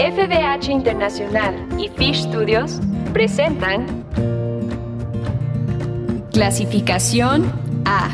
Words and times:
FBH 0.00 0.70
Internacional 0.70 1.68
y 1.78 1.90
Fish 1.90 2.22
Studios 2.22 2.80
presentan 3.12 4.06
Clasificación 6.32 7.44
A. 7.84 8.08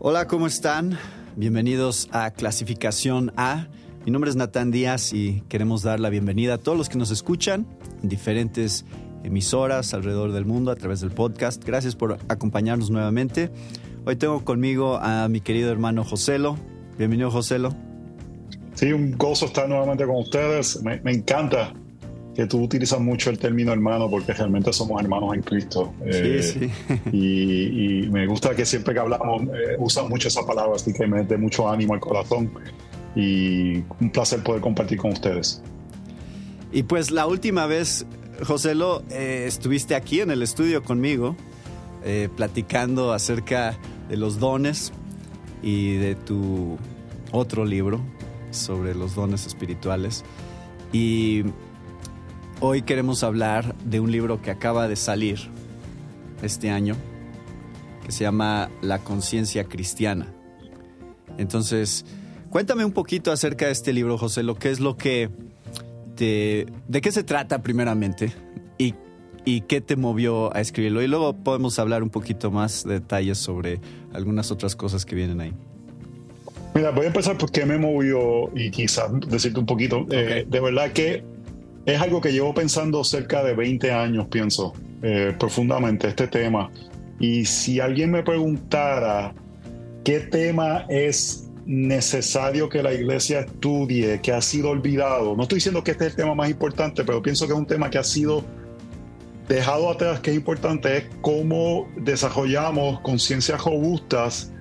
Hola, 0.00 0.26
¿cómo 0.26 0.46
están? 0.46 0.98
Bienvenidos 1.34 2.10
a 2.12 2.30
Clasificación 2.32 3.32
A. 3.38 3.68
Mi 4.04 4.12
nombre 4.12 4.28
es 4.28 4.36
Natán 4.36 4.70
Díaz 4.70 5.14
y 5.14 5.42
queremos 5.48 5.80
dar 5.80 5.98
la 5.98 6.10
bienvenida 6.10 6.54
a 6.54 6.58
todos 6.58 6.76
los 6.76 6.90
que 6.90 6.98
nos 6.98 7.10
escuchan 7.10 7.66
en 8.02 8.10
diferentes 8.10 8.84
emisoras 9.24 9.94
alrededor 9.94 10.32
del 10.32 10.44
mundo 10.44 10.72
a 10.72 10.76
través 10.76 11.00
del 11.00 11.12
podcast. 11.12 11.64
Gracias 11.64 11.96
por 11.96 12.18
acompañarnos 12.28 12.90
nuevamente. 12.90 13.50
Hoy 14.04 14.16
tengo 14.16 14.44
conmigo 14.44 14.98
a 14.98 15.26
mi 15.30 15.40
querido 15.40 15.72
hermano 15.72 16.04
Joselo. 16.04 16.58
Bienvenido, 16.98 17.30
Joselo. 17.30 17.87
Sí, 18.78 18.92
un 18.92 19.18
gozo 19.18 19.46
estar 19.46 19.68
nuevamente 19.68 20.06
con 20.06 20.18
ustedes. 20.18 20.80
Me, 20.84 21.00
encanta 21.10 21.74
que 22.36 22.46
tú 22.46 22.62
utilizas 22.62 23.00
mucho 23.00 23.28
el 23.28 23.36
término 23.36 23.72
hermano 23.72 24.08
porque 24.08 24.32
realmente 24.32 24.72
somos 24.72 25.02
hermanos 25.02 25.34
en 25.34 25.42
Cristo. 25.42 25.92
sí, 26.04 26.10
eh, 26.12 26.42
sí. 26.44 26.70
Y, 27.12 28.08
me 28.08 28.24
gusta 28.28 28.54
que 28.54 28.64
siempre 28.64 28.94
que 28.94 29.00
hablamos 29.00 29.42
eh, 29.42 29.74
usan 29.80 30.08
mucho 30.08 30.28
esa 30.28 30.46
palabra, 30.46 30.76
así 30.76 30.92
que 30.92 31.08
me 31.08 31.24
da 31.24 31.36
mucho 31.36 31.68
ánimo 31.68 31.94
al 31.94 31.98
corazón 31.98 32.52
y 33.16 33.78
un 34.00 34.10
placer 34.12 34.44
poder 34.44 34.60
compartir 34.60 34.98
con 34.98 35.10
ustedes. 35.10 35.60
Y 36.70 36.84
pues 36.84 37.10
la 37.10 37.26
última 37.26 37.66
vez, 37.66 38.06
Joselo, 38.46 39.02
eh, 39.10 39.46
estuviste 39.48 39.96
aquí 39.96 40.20
en 40.20 40.30
el 40.30 40.40
estudio 40.42 40.84
conmigo 40.84 41.34
platicando 42.36 43.12
acerca 43.12 43.76
de 44.08 44.16
los 44.16 44.38
dones 44.38 44.92
y 45.62 45.96
de 45.96 46.14
tu 46.14 46.78
otro 47.32 47.66
libro 47.66 48.00
sobre 48.50 48.94
los 48.94 49.14
dones 49.14 49.46
espirituales. 49.46 50.24
Y 50.92 51.44
hoy 52.60 52.82
queremos 52.82 53.22
hablar 53.22 53.74
de 53.84 54.00
un 54.00 54.10
libro 54.10 54.40
que 54.40 54.50
acaba 54.50 54.88
de 54.88 54.96
salir 54.96 55.38
este 56.42 56.70
año, 56.70 56.96
que 58.04 58.12
se 58.12 58.24
llama 58.24 58.70
La 58.80 59.00
conciencia 59.00 59.64
cristiana. 59.64 60.26
Entonces, 61.36 62.04
cuéntame 62.50 62.84
un 62.84 62.92
poquito 62.92 63.32
acerca 63.32 63.66
de 63.66 63.72
este 63.72 63.92
libro, 63.92 64.18
José, 64.18 64.42
lo 64.42 64.56
que 64.56 64.70
es 64.70 64.80
lo 64.80 64.96
que 64.96 65.30
te... 66.16 66.66
¿De 66.88 67.00
qué 67.00 67.12
se 67.12 67.22
trata 67.22 67.62
primeramente? 67.62 68.32
Y, 68.78 68.94
y 69.44 69.62
qué 69.62 69.80
te 69.80 69.96
movió 69.96 70.54
a 70.54 70.60
escribirlo. 70.60 71.02
Y 71.02 71.06
luego 71.06 71.34
podemos 71.34 71.78
hablar 71.78 72.02
un 72.02 72.10
poquito 72.10 72.50
más 72.50 72.84
de 72.84 72.94
detalles 72.94 73.38
sobre 73.38 73.80
algunas 74.12 74.50
otras 74.50 74.74
cosas 74.74 75.04
que 75.04 75.14
vienen 75.14 75.40
ahí. 75.40 75.54
Mira, 76.78 76.92
voy 76.92 77.06
a 77.06 77.08
empezar 77.08 77.36
por 77.36 77.50
qué 77.50 77.66
me 77.66 77.76
movió 77.76 78.56
y 78.56 78.70
quizás 78.70 79.10
decirte 79.26 79.58
un 79.58 79.66
poquito. 79.66 80.06
Eh, 80.12 80.46
de 80.48 80.60
verdad 80.60 80.92
que 80.92 81.24
es 81.84 82.00
algo 82.00 82.20
que 82.20 82.30
llevo 82.30 82.54
pensando 82.54 83.02
cerca 83.02 83.42
de 83.42 83.52
20 83.52 83.90
años, 83.90 84.28
pienso, 84.28 84.74
eh, 85.02 85.34
profundamente, 85.36 86.06
este 86.06 86.28
tema. 86.28 86.70
Y 87.18 87.46
si 87.46 87.80
alguien 87.80 88.12
me 88.12 88.22
preguntara 88.22 89.34
qué 90.04 90.20
tema 90.20 90.86
es 90.88 91.50
necesario 91.66 92.68
que 92.68 92.80
la 92.80 92.94
iglesia 92.94 93.40
estudie, 93.40 94.20
que 94.20 94.30
ha 94.30 94.40
sido 94.40 94.70
olvidado, 94.70 95.34
no 95.34 95.42
estoy 95.42 95.56
diciendo 95.56 95.82
que 95.82 95.90
este 95.90 96.04
es 96.04 96.10
el 96.12 96.16
tema 96.16 96.36
más 96.36 96.48
importante, 96.48 97.02
pero 97.02 97.20
pienso 97.20 97.48
que 97.48 97.54
es 97.54 97.58
un 97.58 97.66
tema 97.66 97.90
que 97.90 97.98
ha 97.98 98.04
sido 98.04 98.44
dejado 99.48 99.90
atrás, 99.90 100.20
que 100.20 100.30
es 100.30 100.36
importante, 100.36 100.96
es 100.96 101.04
cómo 101.22 101.88
desarrollamos 101.96 103.00
conciencias 103.00 103.64
robustas 103.64 104.52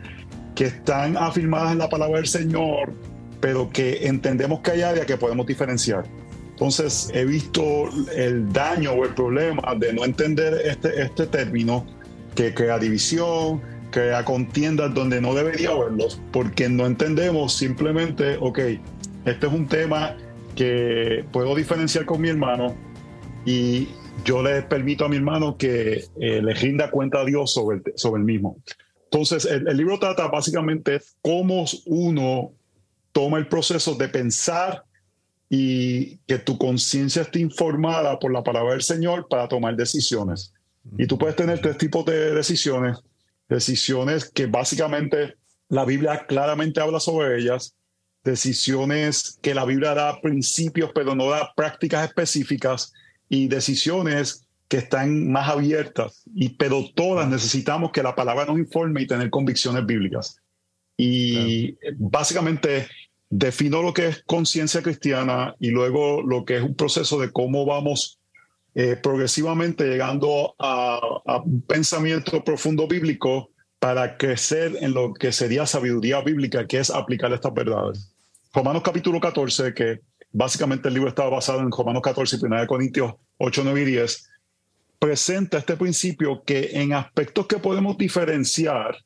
que 0.57 0.65
están 0.65 1.15
afirmadas 1.17 1.73
en 1.73 1.77
la 1.77 1.87
palabra 1.87 2.17
del 2.17 2.25
Señor, 2.25 2.91
pero 3.39 3.69
que 3.69 4.07
entendemos 4.07 4.61
que 4.61 4.71
hay 4.71 4.81
áreas 4.81 5.05
que 5.05 5.15
podemos 5.15 5.45
diferenciar. 5.45 6.03
Entonces 6.49 7.11
he 7.13 7.25
visto 7.25 7.87
el 8.15 8.51
daño 8.51 8.93
o 8.93 9.05
el 9.05 9.13
problema 9.13 9.75
de 9.75 9.93
no 9.93 10.03
entender 10.03 10.59
este, 10.65 10.99
este 10.99 11.27
término 11.27 11.85
que 12.33 12.55
crea 12.55 12.79
división, 12.79 13.61
crea 13.91 14.25
contiendas 14.25 14.95
donde 14.95 15.21
no 15.21 15.35
debería 15.35 15.69
haberlos, 15.69 16.19
porque 16.31 16.67
no 16.67 16.87
entendemos 16.87 17.53
simplemente, 17.53 18.37
ok, 18.39 18.57
este 19.25 19.45
es 19.45 19.53
un 19.53 19.67
tema 19.67 20.17
que 20.55 21.23
puedo 21.31 21.53
diferenciar 21.53 22.05
con 22.05 22.19
mi 22.19 22.29
hermano 22.29 22.75
y 23.45 23.89
yo 24.25 24.41
le 24.41 24.63
permito 24.63 25.05
a 25.05 25.09
mi 25.09 25.17
hermano 25.17 25.55
que 25.55 26.05
eh, 26.19 26.41
le 26.41 26.53
rinda 26.55 26.89
cuenta 26.89 27.19
a 27.19 27.25
Dios 27.25 27.53
sobre 27.53 27.83
sobre 27.95 28.21
el 28.21 28.25
mismo. 28.25 28.57
Entonces, 29.11 29.45
el, 29.45 29.63
libro 29.77 29.97
trata 29.99 30.27
básicamente 30.27 31.01
cómo 31.21 31.65
uno 31.85 32.51
toma 33.13 33.37
el 33.37 33.47
proceso 33.47 33.95
de 33.95 34.09
pensar 34.09 34.83
y 35.49 36.17
que 36.27 36.39
tu 36.39 36.57
conciencia 36.57 37.21
esté 37.21 37.39
informada 37.39 38.19
por 38.19 38.33
la 38.33 38.43
palabra 38.43 38.73
del 38.73 38.81
Señor 38.81 39.27
para 39.29 39.47
tomar 39.47 39.77
decisiones. 39.77 40.53
Y 40.97 41.07
tú 41.07 41.17
puedes 41.17 41.37
tener 41.37 41.59
tres 41.59 41.77
tipos 41.77 42.05
de 42.05 42.33
decisiones. 42.33 42.97
Decisiones 43.47 44.29
que 44.29 44.45
básicamente 44.45 45.35
la 45.69 45.85
Biblia 45.85 46.25
claramente 46.27 46.81
habla 46.81 46.99
sobre 46.99 47.39
ellas. 47.39 47.75
Decisiones 48.25 49.39
que 49.41 49.55
la 49.55 49.63
Biblia 49.63 49.93
da 49.93 50.19
principios 50.19 50.91
pero 50.93 51.15
no 51.15 51.29
da 51.29 51.53
prácticas 51.55 52.05
específicas. 52.05 52.91
Y 53.29 53.47
decisiones 53.47 54.46
que 54.67 54.77
están 54.77 55.31
más 55.31 55.49
abiertas, 55.49 56.23
y, 56.35 56.49
pero 56.49 56.83
todas 56.93 57.27
necesitamos 57.29 57.91
que 57.91 58.03
la 58.03 58.15
palabra 58.15 58.45
nos 58.45 58.57
informe 58.57 59.01
y 59.01 59.07
tener 59.07 59.29
convicciones 59.29 59.85
bíblicas. 59.85 60.41
Y 60.97 61.77
básicamente 61.97 62.87
defino 63.29 63.81
lo 63.81 63.93
que 63.93 64.07
es 64.07 64.23
conciencia 64.23 64.81
cristiana 64.81 65.55
y 65.59 65.69
luego 65.69 66.21
lo 66.21 66.43
que 66.43 66.57
es 66.57 66.63
un 66.63 66.75
proceso 66.75 67.19
de 67.19 67.31
cómo 67.31 67.65
vamos 67.65 68.19
eh, 68.73 68.95
progresivamente 68.95 69.85
llegando 69.85 70.55
a, 70.59 70.99
a, 71.25 71.41
un 71.41 71.61
pensamiento 71.61 72.43
profundo 72.43 72.87
bíblico 72.87 73.49
para 73.79 74.17
crecer 74.17 74.77
en 74.81 74.93
lo 74.93 75.13
que 75.13 75.31
sería 75.31 75.65
sabiduría 75.65 76.21
bíblica, 76.21 76.67
que 76.67 76.79
es 76.79 76.89
aplicar 76.89 77.31
estas 77.31 77.53
verdades. 77.53 78.13
Romanos 78.53 78.81
capítulo 78.83 79.19
14, 79.19 79.73
que 79.73 80.01
básicamente 80.31 80.87
el 80.87 80.93
libro 80.95 81.09
estaba 81.09 81.29
basado 81.29 81.59
en 81.59 81.71
Romanos 81.71 82.01
14 82.01 82.37
y 82.37 82.45
1 82.45 82.67
Corintios 82.67 83.13
8, 83.37 83.61
9 83.63 83.81
y 83.81 83.85
10, 83.85 84.29
presenta 84.99 85.57
este 85.57 85.75
principio 85.75 86.43
que 86.43 86.71
en 86.73 86.93
aspectos 86.93 87.47
que 87.47 87.57
podemos 87.57 87.97
diferenciar 87.97 88.97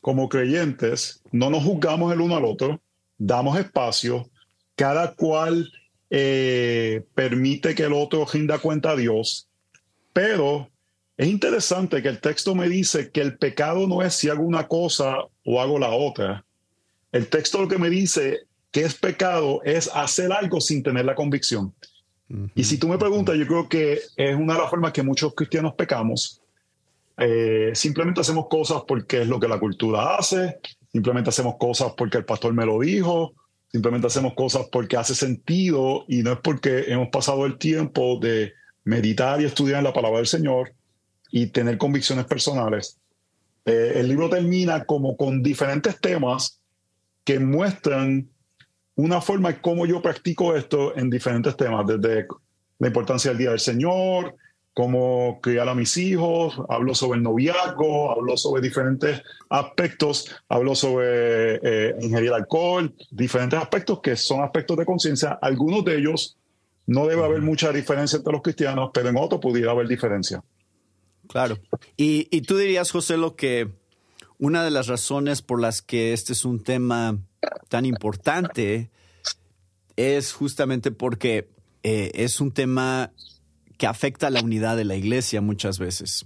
como 0.00 0.28
creyentes, 0.28 1.22
no 1.32 1.50
nos 1.50 1.64
juzgamos 1.64 2.12
el 2.12 2.20
uno 2.20 2.36
al 2.36 2.44
otro, 2.44 2.80
damos 3.18 3.58
espacio, 3.58 4.30
cada 4.76 5.14
cual 5.14 5.72
eh, 6.10 7.02
permite 7.14 7.74
que 7.74 7.82
el 7.82 7.92
otro 7.92 8.24
rinda 8.24 8.58
cuenta 8.58 8.90
a 8.90 8.96
Dios, 8.96 9.48
pero 10.12 10.70
es 11.16 11.28
interesante 11.28 12.02
que 12.02 12.08
el 12.08 12.20
texto 12.20 12.54
me 12.54 12.68
dice 12.68 13.10
que 13.10 13.22
el 13.22 13.38
pecado 13.38 13.88
no 13.88 14.02
es 14.02 14.14
si 14.14 14.28
hago 14.28 14.44
una 14.44 14.68
cosa 14.68 15.16
o 15.44 15.60
hago 15.60 15.78
la 15.78 15.90
otra. 15.90 16.44
El 17.10 17.28
texto 17.28 17.62
lo 17.62 17.68
que 17.68 17.78
me 17.78 17.88
dice 17.88 18.40
que 18.70 18.82
es 18.82 18.94
pecado 18.94 19.62
es 19.64 19.90
hacer 19.94 20.30
algo 20.32 20.60
sin 20.60 20.82
tener 20.82 21.06
la 21.06 21.14
convicción. 21.14 21.74
Y 22.54 22.64
si 22.64 22.78
tú 22.78 22.88
me 22.88 22.98
preguntas, 22.98 23.36
yo 23.36 23.46
creo 23.46 23.68
que 23.68 24.00
es 24.16 24.36
una 24.36 24.54
de 24.54 24.60
las 24.60 24.70
formas 24.70 24.92
que 24.92 25.02
muchos 25.02 25.34
cristianos 25.34 25.74
pecamos. 25.74 26.42
Eh, 27.18 27.70
simplemente 27.74 28.20
hacemos 28.20 28.48
cosas 28.48 28.82
porque 28.86 29.22
es 29.22 29.28
lo 29.28 29.38
que 29.38 29.48
la 29.48 29.58
cultura 29.58 30.16
hace, 30.16 30.58
simplemente 30.92 31.30
hacemos 31.30 31.56
cosas 31.56 31.92
porque 31.96 32.18
el 32.18 32.24
pastor 32.24 32.52
me 32.52 32.66
lo 32.66 32.80
dijo, 32.80 33.32
simplemente 33.70 34.08
hacemos 34.08 34.34
cosas 34.34 34.66
porque 34.70 34.96
hace 34.96 35.14
sentido 35.14 36.04
y 36.08 36.22
no 36.22 36.32
es 36.32 36.38
porque 36.40 36.84
hemos 36.88 37.08
pasado 37.08 37.46
el 37.46 37.58
tiempo 37.58 38.18
de 38.20 38.52
meditar 38.84 39.40
y 39.40 39.44
estudiar 39.44 39.82
la 39.82 39.92
palabra 39.92 40.18
del 40.18 40.26
Señor 40.26 40.74
y 41.30 41.46
tener 41.46 41.78
convicciones 41.78 42.26
personales. 42.26 42.98
Eh, 43.64 43.94
el 43.96 44.08
libro 44.08 44.28
termina 44.28 44.84
como 44.84 45.16
con 45.16 45.42
diferentes 45.42 46.00
temas 46.00 46.60
que 47.24 47.40
muestran 47.40 48.28
una 48.96 49.20
forma 49.20 49.52
de 49.52 49.60
cómo 49.60 49.86
yo 49.86 50.02
practico 50.02 50.56
esto 50.56 50.96
en 50.96 51.10
diferentes 51.10 51.56
temas, 51.56 51.86
desde 51.86 52.26
la 52.78 52.88
importancia 52.88 53.30
del 53.30 53.38
Día 53.38 53.50
del 53.50 53.60
Señor, 53.60 54.34
cómo 54.72 55.40
criar 55.42 55.68
a 55.68 55.74
mis 55.74 55.96
hijos, 55.96 56.60
hablo 56.68 56.94
sobre 56.94 57.18
el 57.18 57.22
noviazgo, 57.22 58.10
hablo 58.10 58.36
sobre 58.36 58.60
diferentes 58.60 59.22
aspectos, 59.48 60.34
hablo 60.48 60.74
sobre 60.74 61.60
eh, 61.62 61.94
ingerir 62.00 62.32
alcohol, 62.32 62.94
diferentes 63.10 63.58
aspectos 63.58 64.00
que 64.00 64.16
son 64.16 64.42
aspectos 64.42 64.76
de 64.76 64.84
conciencia. 64.84 65.38
Algunos 65.40 65.84
de 65.84 65.96
ellos 65.96 66.36
no 66.86 67.06
debe 67.06 67.24
haber 67.24 67.40
mucha 67.40 67.72
diferencia 67.72 68.18
entre 68.18 68.32
los 68.32 68.42
cristianos, 68.42 68.90
pero 68.92 69.08
en 69.08 69.16
otros 69.16 69.40
pudiera 69.40 69.72
haber 69.72 69.88
diferencia. 69.88 70.42
Claro. 71.26 71.58
Y, 71.96 72.28
y 72.30 72.42
tú 72.42 72.56
dirías, 72.56 72.90
José, 72.90 73.16
lo 73.16 73.34
que 73.34 73.70
una 74.38 74.62
de 74.62 74.70
las 74.70 74.88
razones 74.88 75.42
por 75.42 75.60
las 75.60 75.80
que 75.82 76.12
este 76.12 76.34
es 76.34 76.44
un 76.44 76.62
tema 76.62 77.18
tan 77.68 77.84
importante 77.86 78.90
es 79.96 80.32
justamente 80.32 80.90
porque 80.90 81.48
eh, 81.82 82.10
es 82.14 82.40
un 82.40 82.52
tema 82.52 83.12
que 83.78 83.86
afecta 83.86 84.28
a 84.28 84.30
la 84.30 84.40
unidad 84.40 84.76
de 84.76 84.84
la 84.84 84.96
iglesia 84.96 85.40
muchas 85.40 85.78
veces. 85.78 86.24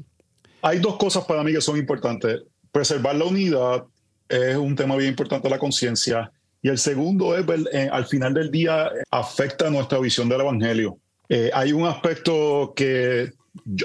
Hay 0.62 0.78
dos 0.78 0.96
cosas 0.96 1.24
para 1.24 1.42
mí 1.42 1.52
que 1.52 1.60
son 1.60 1.76
importantes. 1.76 2.42
Preservar 2.72 3.16
la 3.16 3.24
unidad 3.24 3.84
es 4.28 4.56
un 4.56 4.76
tema 4.76 4.96
bien 4.96 5.10
importante 5.10 5.48
de 5.48 5.54
la 5.54 5.58
conciencia 5.58 6.30
Y 6.62 6.68
el 6.68 6.78
segundo 6.78 7.36
es, 7.36 7.44
eh, 7.72 7.88
al 7.90 8.06
final 8.06 8.34
del 8.34 8.50
día, 8.50 8.90
afecta 9.10 9.70
nuestra 9.70 9.98
visión 9.98 10.28
del 10.28 10.42
Evangelio. 10.42 10.98
Eh, 11.28 11.50
hay 11.54 11.72
un 11.72 11.86
aspecto 11.86 12.72
que 12.76 13.32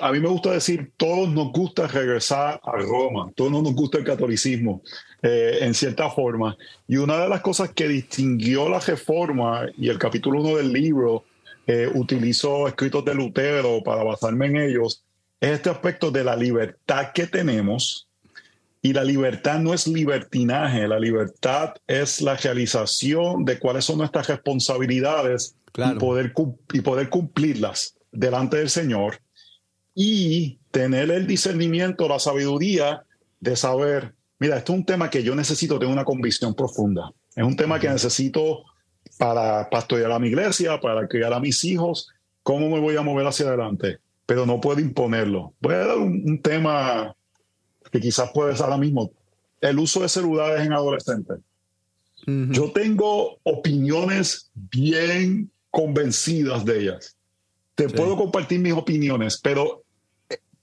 a 0.02 0.12
mí 0.12 0.20
me 0.20 0.28
gusta 0.28 0.52
decir, 0.52 0.92
todos 0.98 1.30
nos 1.30 1.52
gusta 1.52 1.88
regresar 1.88 2.60
a 2.64 2.72
Roma, 2.74 3.32
todos 3.36 3.52
nos 3.52 3.74
gusta 3.74 3.98
el 3.98 4.04
catolicismo, 4.04 4.82
eh, 5.28 5.58
en 5.62 5.74
cierta 5.74 6.12
forma. 6.12 6.56
Y 6.88 6.98
una 6.98 7.18
de 7.18 7.28
las 7.28 7.42
cosas 7.42 7.72
que 7.72 7.88
distinguió 7.88 8.70
la 8.70 8.80
reforma 8.80 9.66
y 9.76 9.90
el 9.90 9.98
capítulo 9.98 10.40
1 10.42 10.58
del 10.58 10.72
libro, 10.72 11.24
eh, 11.66 11.90
utilizó 11.92 12.68
escritos 12.68 13.04
de 13.04 13.16
Lutero 13.16 13.82
para 13.84 14.04
basarme 14.04 14.46
en 14.46 14.58
ellos, 14.58 15.04
es 15.42 15.50
este 15.50 15.72
aspecto 15.72 16.12
de 16.12 16.24
la 16.24 16.36
libertad 16.36 17.12
que 17.12 17.26
tenemos. 17.26 18.08
Y 18.84 18.94
la 18.94 19.04
libertad 19.04 19.58
no 19.58 19.74
es 19.74 19.88
libertinaje, 19.88 20.88
la 20.88 21.00
libertad 21.00 21.74
es 21.88 22.22
la 22.22 22.36
realización 22.36 23.46
de 23.46 23.58
cuáles 23.58 23.86
son 23.86 23.98
nuestras 23.98 24.28
responsabilidades 24.28 25.56
y, 25.76 25.96
poder, 25.98 26.34
y 26.72 26.82
poder 26.82 27.10
cumplirlas 27.10 27.96
delante 28.12 28.58
del 28.58 28.70
Señor 28.70 29.20
y 29.96 30.60
tener 30.70 31.10
el 31.10 31.26
discernimiento, 31.26 32.08
la 32.08 32.20
sabiduría 32.20 33.06
de 33.40 33.56
saber, 33.56 34.14
mira, 34.46 34.58
esto 34.58 34.74
es 34.74 34.80
un 34.80 34.86
tema 34.86 35.10
que 35.10 35.24
yo 35.24 35.34
necesito 35.34 35.80
tener 35.80 35.92
una 35.92 36.06
convicción 36.06 36.54
profunda. 36.54 37.12
Es 37.36 37.44
un 37.44 37.56
tema 37.56 37.80
que 37.80 37.90
necesito 37.90 38.64
para 39.18 39.68
pastorear 39.72 40.12
a 40.12 40.20
mi 40.20 40.28
iglesia, 40.28 40.80
para 40.80 41.08
criar 41.08 41.34
a 41.34 41.40
mis 41.40 41.64
hijos, 41.64 42.10
cómo 42.44 42.70
me 42.70 42.80
voy 42.80 42.96
a 42.96 43.02
mover 43.02 43.26
hacia 43.26 43.48
adelante, 43.48 43.98
pero 44.28 44.46
no 44.46 44.62
puedo 44.62 44.80
imponerlo. 44.80 45.54
Voy 45.60 45.74
a 45.74 45.80
dar 45.80 45.98
un, 45.98 46.40
tema 46.44 47.16
que 47.92 48.00
quizás 48.00 48.30
puedes 48.34 48.62
ahora 48.62 48.78
mismo, 48.78 49.12
el 49.62 49.80
uso 49.80 50.02
de 50.02 50.10
celulares 50.10 50.64
en 50.64 50.74
adolescentes. 50.74 51.40
Yo 52.28 52.72
tengo 52.72 53.38
opiniones 53.44 54.50
bien 54.54 55.52
convencidas 55.72 56.66
de 56.66 56.82
ellas. 56.82 57.16
Te 57.76 57.90
puedo 57.90 58.16
compartir 58.16 58.60
mis 58.60 58.74
opiniones, 58.74 59.40
pero 59.42 59.85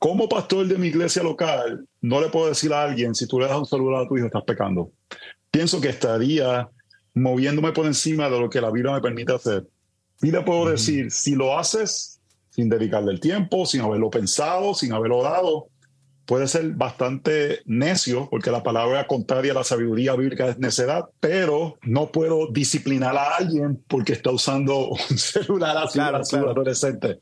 como 0.03 0.29
pastor 0.29 0.67
de 0.67 0.79
mi 0.79 0.89
iglesia 0.89 1.23
local, 1.23 1.87
no 2.01 2.21
le 2.21 2.29
puedo 2.29 2.49
decir 2.49 2.73
a 2.73 2.83
alguien, 2.83 3.15
si 3.15 3.29
tú 3.29 3.39
le 3.39 3.47
das 3.47 3.57
un 3.57 3.67
celular 3.67 4.03
a 4.03 4.09
tu 4.09 4.17
hijo, 4.17 4.27
estás 4.27 4.43
pecando. 4.43 4.91
Pienso 5.49 5.81
que 5.81 5.91
estaría 5.91 6.69
moviéndome 7.15 7.71
por 7.71 7.87
encima 7.87 8.29
de 8.29 8.41
lo 8.41 8.51
que 8.51 8.61
la 8.61 8.73
Biblia 8.73 8.95
me 8.95 9.01
permite 9.01 9.33
hacer. 9.33 9.65
Y 10.21 10.33
le 10.33 10.41
puedo 10.41 10.69
decir, 10.69 11.13
si 11.13 11.37
lo 11.37 11.57
haces 11.57 12.21
sin 12.51 12.69
dedicarle 12.69 13.13
el 13.13 13.21
tiempo, 13.21 13.65
sin 13.65 13.83
haberlo 13.83 14.11
pensado, 14.11 14.75
sin 14.75 14.93
haberlo 14.93 15.19
orado, 15.19 15.69
puede 16.27 16.49
ser 16.49 16.71
bastante 16.71 17.61
necio, 17.67 18.29
porque 18.29 18.51
la 18.51 18.65
palabra 18.65 19.07
contraria 19.07 19.53
a 19.53 19.55
la 19.55 19.65
sabiduría 19.65 20.17
bíblica 20.17 20.49
es 20.49 20.59
necedad, 20.59 21.05
pero 21.21 21.79
no 21.83 22.11
puedo 22.11 22.49
disciplinar 22.49 23.17
a 23.17 23.37
alguien 23.37 23.81
porque 23.87 24.15
está 24.15 24.33
usando 24.33 24.89
un 25.11 25.17
celular 25.17 25.77
así 25.77 26.01
claro, 26.01 26.21
claro. 26.29 26.51
adolescente. 26.51 27.21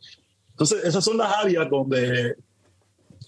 Entonces, 0.52 0.82
esas 0.82 1.04
son 1.04 1.18
las 1.18 1.30
áreas 1.30 1.68
donde 1.68 2.36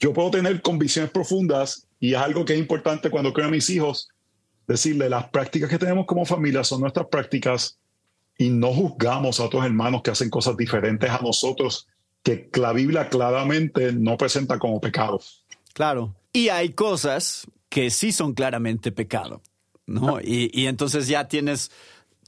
yo 0.03 0.13
puedo 0.13 0.33
tener 0.33 0.61
convicciones 0.63 1.13
profundas 1.13 1.87
y 2.01 2.15
es 2.15 2.21
algo 2.21 2.45
que 2.45 2.55
es 2.55 2.59
importante 2.59 3.09
cuando 3.09 3.33
creo 3.33 3.47
a 3.47 3.51
mis 3.51 3.71
hijos, 3.71 4.09
decirle, 4.67 5.09
las 5.09 5.29
prácticas 5.29 5.71
que 5.71 5.79
tenemos 5.79 6.07
como 6.07 6.27
familia 6.27 6.65
son 6.65 6.81
nuestras 6.81 7.07
prácticas 7.07 7.79
y 8.37 8.51
no 8.51 8.75
juzgamos 8.75 9.39
a 9.39 9.45
otros 9.45 9.65
hermanos 9.65 10.03
que 10.03 10.11
hacen 10.11 10.29
cosas 10.29 10.57
diferentes 10.57 11.09
a 11.09 11.21
nosotros 11.23 11.87
que 12.25 12.51
la 12.55 12.73
Biblia 12.73 13.09
claramente 13.09 13.93
no 13.93 14.17
presenta 14.17 14.59
como 14.59 14.81
pecado. 14.81 15.21
Claro. 15.73 16.17
Y 16.33 16.49
hay 16.49 16.71
cosas 16.71 17.47
que 17.69 17.91
sí 17.91 18.11
son 18.11 18.35
claramente 18.35 18.91
pecado, 18.91 19.41
¿no? 19.87 20.21
Y, 20.21 20.51
y 20.53 20.67
entonces 20.67 21.07
ya 21.07 21.29
tienes 21.29 21.71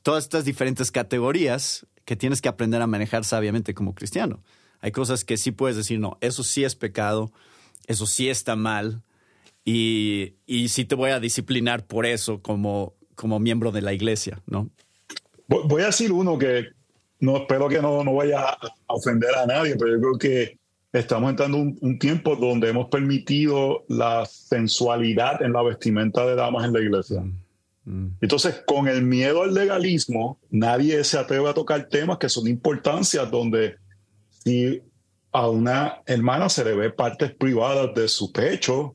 todas 0.03 0.25
estas 0.25 0.45
diferentes 0.45 0.93
categorías 0.93 1.87
que 2.05 2.15
tienes 2.15 2.41
que 2.41 2.49
aprender 2.49 2.81
a 2.83 2.87
manejar 2.87 3.25
sabiamente 3.25 3.75
como 3.75 3.95
cristiano. 3.95 4.45
Hay 4.81 4.93
cosas 4.93 5.25
que 5.25 5.37
sí 5.37 5.51
puedes 5.51 5.77
decir, 5.77 5.99
no, 5.99 6.19
eso 6.21 6.45
sí 6.45 6.63
es 6.63 6.77
pecado, 6.77 7.33
eso 7.87 8.07
sí 8.07 8.29
está 8.29 8.57
mal 8.57 9.03
y, 9.65 10.35
y 10.47 10.69
sí 10.69 10.85
te 10.85 10.95
voy 10.95 11.11
a 11.11 11.21
disciplinar 11.21 11.87
por 11.87 12.07
eso 12.07 12.41
como, 12.43 12.95
como 13.15 13.39
miembro 13.39 13.73
de 13.73 13.83
la 13.83 13.93
iglesia, 13.93 14.43
¿no? 14.47 14.71
Voy 15.47 15.83
a 15.83 15.87
decir 15.87 16.13
uno 16.13 16.39
que 16.39 16.69
no 17.21 17.37
espero 17.37 17.69
que 17.69 17.81
no, 17.81 18.03
no 18.05 18.15
vaya 18.15 18.41
a 18.41 18.73
ofender 18.89 19.35
a 19.35 19.47
nadie, 19.47 19.77
pero 19.77 19.95
yo 19.95 20.01
creo 20.01 20.19
que 20.19 20.59
estamos 20.93 21.31
entrando 21.31 21.59
un, 21.59 21.77
un 21.81 21.99
tiempo 21.99 22.37
donde 22.37 22.69
hemos 22.69 22.89
permitido 22.89 23.85
la 23.89 24.27
sensualidad 24.27 25.43
en 25.43 25.53
la 25.53 25.63
vestimenta 25.63 26.25
de 26.27 26.35
damas 26.35 26.65
en 26.65 26.73
la 26.73 26.81
iglesia. 26.81 27.21
Mm, 27.21 27.91
mm. 27.91 28.17
Entonces, 28.21 28.63
con 28.67 28.89
el 28.89 29.03
miedo 29.03 29.43
al 29.43 29.55
legalismo, 29.55 30.39
nadie 30.51 31.03
se 31.05 31.19
atreve 31.19 31.49
a 31.49 31.55
tocar 31.55 31.89
temas 31.89 32.19
que 32.19 32.29
son 32.29 32.45
de 32.45 32.51
importancia, 32.51 33.25
donde 33.25 33.77
si 34.29 34.83
a 35.35 35.49
una 35.49 36.01
hermana 36.07 36.49
se 36.49 36.65
le 36.65 36.75
ve 36.75 36.91
partes 36.91 37.35
privadas 37.35 37.93
de 37.93 38.07
su 38.07 38.31
pecho, 38.31 38.95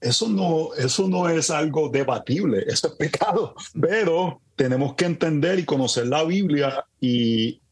eso 0.00 0.28
no, 0.28 0.74
eso 0.74 1.06
no 1.06 1.28
es 1.28 1.48
algo 1.48 1.88
debatible, 1.88 2.64
eso 2.66 2.88
es 2.88 2.94
pecado. 2.94 3.54
Pero 3.80 4.42
tenemos 4.56 4.94
que 4.94 5.04
entender 5.04 5.60
y 5.60 5.64
conocer 5.64 6.08
la 6.08 6.24
Biblia 6.24 6.84
y 7.00 7.62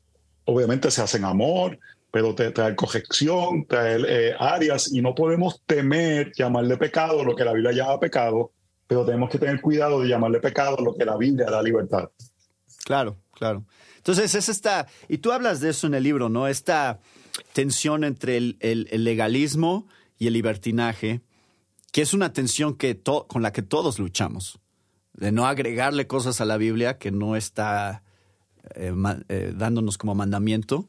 obviamente 0.45 0.93
se 0.93 1.03
hacen 1.03 1.25
amor, 1.25 1.77
pero 2.13 2.37
te 2.37 2.53
trae 2.53 2.77
corrección, 2.77 3.67
traer 3.67 4.07
eh, 4.09 4.35
áreas 4.39 4.93
y 4.93 5.03
no 5.03 5.13
podemos 5.17 5.61
temer 5.67 6.31
llamarle 6.37 6.77
pecado 6.77 7.25
lo 7.25 7.35
que 7.35 7.45
la 7.45 7.53
Biblia 7.53 7.73
llama 7.73 7.99
pecado, 7.99 8.53
pero 8.87 9.05
tenemos 9.05 9.29
que 9.29 9.39
tener 9.39 9.61
cuidado 9.61 10.01
de 10.01 10.09
llamarle 10.09 10.39
pecado 10.39 10.77
lo 10.77 10.95
que 10.95 11.05
la 11.05 11.17
Biblia 11.17 11.51
da 11.51 11.61
libertad. 11.61 12.11
Claro, 12.85 13.17
claro. 13.33 13.65
Entonces 13.97 14.33
es 14.37 14.49
esta, 14.49 14.87
y 15.09 15.19
tú 15.19 15.33
hablas 15.33 15.61
de 15.61 15.71
eso 15.71 15.89
en 15.89 15.95
el 15.95 16.05
libro, 16.05 16.29
¿no? 16.29 16.47
Esta 16.47 17.01
tensión 17.53 18.05
entre 18.05 18.37
el, 18.37 18.89
legalismo 18.93 19.87
y 20.19 20.27
el 20.27 20.33
libertinaje, 20.35 21.23
que 21.93 22.03
es 22.03 22.15
una 22.15 22.33
tensión 22.33 22.75
que 22.77 23.01
con 23.01 23.43
la 23.43 23.53
que 23.53 23.63
todos 23.63 23.99
luchamos, 23.99 24.59
de 25.13 25.33
no 25.33 25.47
agregarle 25.47 26.07
cosas 26.07 26.41
a 26.41 26.45
la 26.45 26.57
Biblia 26.57 26.99
que 26.99 27.11
no 27.11 27.37
está 27.37 28.03
eh, 28.75 28.95
eh, 29.29 29.53
dándonos 29.55 29.99
como 29.99 30.15
mandamiento, 30.15 30.89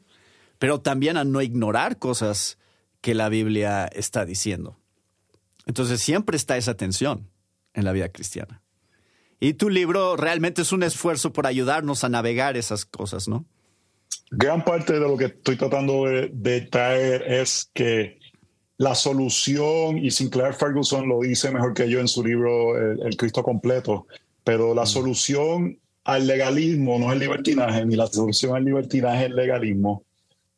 pero 0.58 0.80
también 0.80 1.16
a 1.16 1.24
no 1.24 1.42
ignorar 1.42 1.98
cosas 1.98 2.58
que 3.00 3.14
la 3.14 3.28
Biblia 3.28 3.86
está 3.86 4.24
diciendo. 4.24 4.78
Entonces 5.66 6.00
siempre 6.00 6.36
está 6.36 6.56
esa 6.56 6.74
tensión 6.74 7.30
en 7.74 7.84
la 7.84 7.92
vida 7.92 8.08
cristiana. 8.08 8.62
Y 9.40 9.54
tu 9.54 9.68
libro 9.68 10.16
realmente 10.16 10.62
es 10.62 10.72
un 10.72 10.82
esfuerzo 10.82 11.32
por 11.32 11.46
ayudarnos 11.46 12.04
a 12.04 12.08
navegar 12.08 12.56
esas 12.56 12.86
cosas, 12.86 13.28
¿no? 13.28 13.44
Gran 14.30 14.64
parte 14.64 14.94
de 14.94 15.00
lo 15.00 15.16
que 15.16 15.26
estoy 15.26 15.56
tratando 15.56 16.04
de, 16.04 16.60
traer 16.62 17.22
es 17.22 17.70
que 17.72 18.18
la 18.76 18.94
solución, 18.94 19.98
y 19.98 20.10
Sinclair 20.10 20.54
Ferguson 20.54 21.08
lo 21.08 21.20
dice 21.20 21.50
mejor 21.50 21.74
que 21.74 21.88
yo 21.88 22.00
en 22.00 22.08
su 22.08 22.24
libro 22.24 22.76
El, 22.76 23.16
Cristo 23.16 23.42
completo, 23.42 24.06
pero 24.42 24.74
la 24.74 24.82
mm. 24.82 24.86
solución 24.86 25.78
al 26.04 26.26
legalismo 26.26 26.98
no 26.98 27.06
es 27.06 27.12
el 27.12 27.20
libertinaje, 27.20 27.86
ni 27.86 27.96
la 27.96 28.06
solución 28.06 28.56
al 28.56 28.64
libertinaje 28.64 29.24
es 29.24 29.30
el 29.30 29.36
legalismo, 29.36 30.04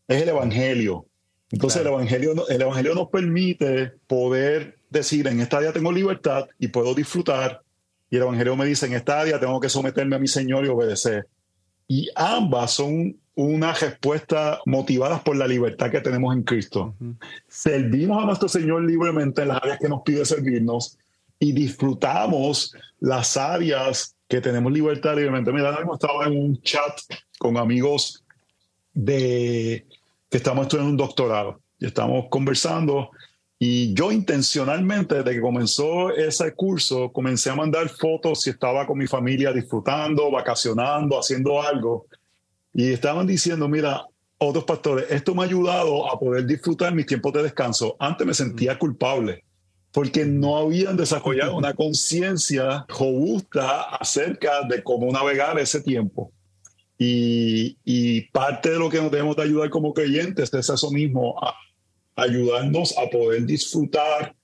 es 0.08 0.22
el 0.22 0.28
Evangelio. 0.30 1.06
Entonces 1.50 1.80
el, 1.82 1.86
evangelio, 1.86 2.48
el 2.48 2.60
Evangelio 2.60 2.94
nos 2.94 3.08
permite 3.08 3.92
poder 4.08 4.78
decir, 4.90 5.28
en 5.28 5.40
esta 5.40 5.58
área 5.58 5.72
tengo 5.72 5.92
libertad 5.92 6.48
y 6.58 6.68
puedo 6.68 6.92
disfrutar, 6.94 7.62
y 8.10 8.16
el 8.16 8.22
Evangelio 8.22 8.56
me 8.56 8.66
dice, 8.66 8.86
en 8.86 8.94
esta 8.94 9.20
área 9.20 9.38
tengo 9.38 9.60
que 9.60 9.68
someterme 9.68 10.16
a 10.16 10.18
mi 10.18 10.28
Señor 10.28 10.64
y 10.64 10.68
obedecer. 10.68 11.28
Y 11.88 12.08
ambas 12.16 12.72
son 12.72 13.16
una 13.36 13.74
respuesta 13.74 14.60
motivadas 14.64 15.20
por 15.20 15.36
la 15.36 15.46
libertad 15.46 15.90
que 15.90 16.00
tenemos 16.00 16.34
en 16.34 16.42
Cristo. 16.42 16.94
Servimos 17.46 18.22
a 18.22 18.26
nuestro 18.26 18.48
Señor 18.48 18.82
libremente 18.82 19.42
en 19.42 19.48
las 19.48 19.62
áreas 19.62 19.78
que 19.78 19.90
nos 19.90 20.02
pide 20.02 20.24
servirnos 20.24 20.98
y 21.38 21.52
disfrutamos 21.52 22.74
las 22.98 23.36
áreas 23.36 24.16
que 24.26 24.40
tenemos 24.40 24.72
libertad 24.72 25.14
libremente. 25.16 25.52
Mira, 25.52 25.76
hemos 25.78 26.00
estado 26.00 26.24
en 26.24 26.36
un 26.36 26.60
chat 26.62 26.98
con 27.38 27.58
amigos 27.58 28.24
de 28.94 29.86
que 30.30 30.36
estamos 30.38 30.64
estudiando 30.64 30.90
un 30.90 30.96
doctorado 30.96 31.60
y 31.78 31.86
estamos 31.86 32.26
conversando 32.30 33.10
y 33.58 33.92
yo 33.92 34.12
intencionalmente 34.12 35.16
desde 35.16 35.34
que 35.34 35.40
comenzó 35.42 36.10
ese 36.10 36.54
curso 36.54 37.12
comencé 37.12 37.50
a 37.50 37.54
mandar 37.54 37.90
fotos 37.90 38.40
si 38.40 38.50
estaba 38.50 38.86
con 38.86 38.96
mi 38.96 39.06
familia 39.06 39.52
disfrutando, 39.52 40.30
vacacionando, 40.30 41.18
haciendo 41.18 41.60
algo 41.60 42.06
y 42.78 42.92
estaban 42.92 43.26
diciendo, 43.26 43.68
mira, 43.68 44.06
otros 44.36 44.64
pastores, 44.64 45.06
esto 45.08 45.34
me 45.34 45.40
ha 45.40 45.46
ayudado 45.46 46.12
a 46.12 46.20
poder 46.20 46.44
disfrutar 46.44 46.94
mis 46.94 47.06
tiempos 47.06 47.32
de 47.32 47.42
descanso. 47.42 47.96
Antes 47.98 48.26
me 48.26 48.34
sentía 48.34 48.78
culpable 48.78 49.44
porque 49.92 50.26
no 50.26 50.58
habían 50.58 50.94
desarrollado 50.94 51.56
una 51.56 51.72
conciencia 51.72 52.84
robusta 52.86 53.96
acerca 53.96 54.64
de 54.68 54.82
cómo 54.82 55.10
navegar 55.10 55.58
ese 55.58 55.80
tiempo. 55.80 56.32
Y, 56.98 57.78
y, 57.82 58.28
parte 58.30 58.68
de 58.68 58.78
lo 58.78 58.90
que 58.90 59.00
nos 59.00 59.10
debemos 59.10 59.36
de 59.36 59.44
ayudar 59.44 59.70
como 59.70 59.94
creyentes 59.94 60.52
es 60.52 60.68
eso 60.68 60.90
mismo, 60.90 61.34
a 61.42 61.54
ayudarnos 62.14 62.94
a 62.98 63.08
poder 63.08 63.46
disfrutar 63.46 64.34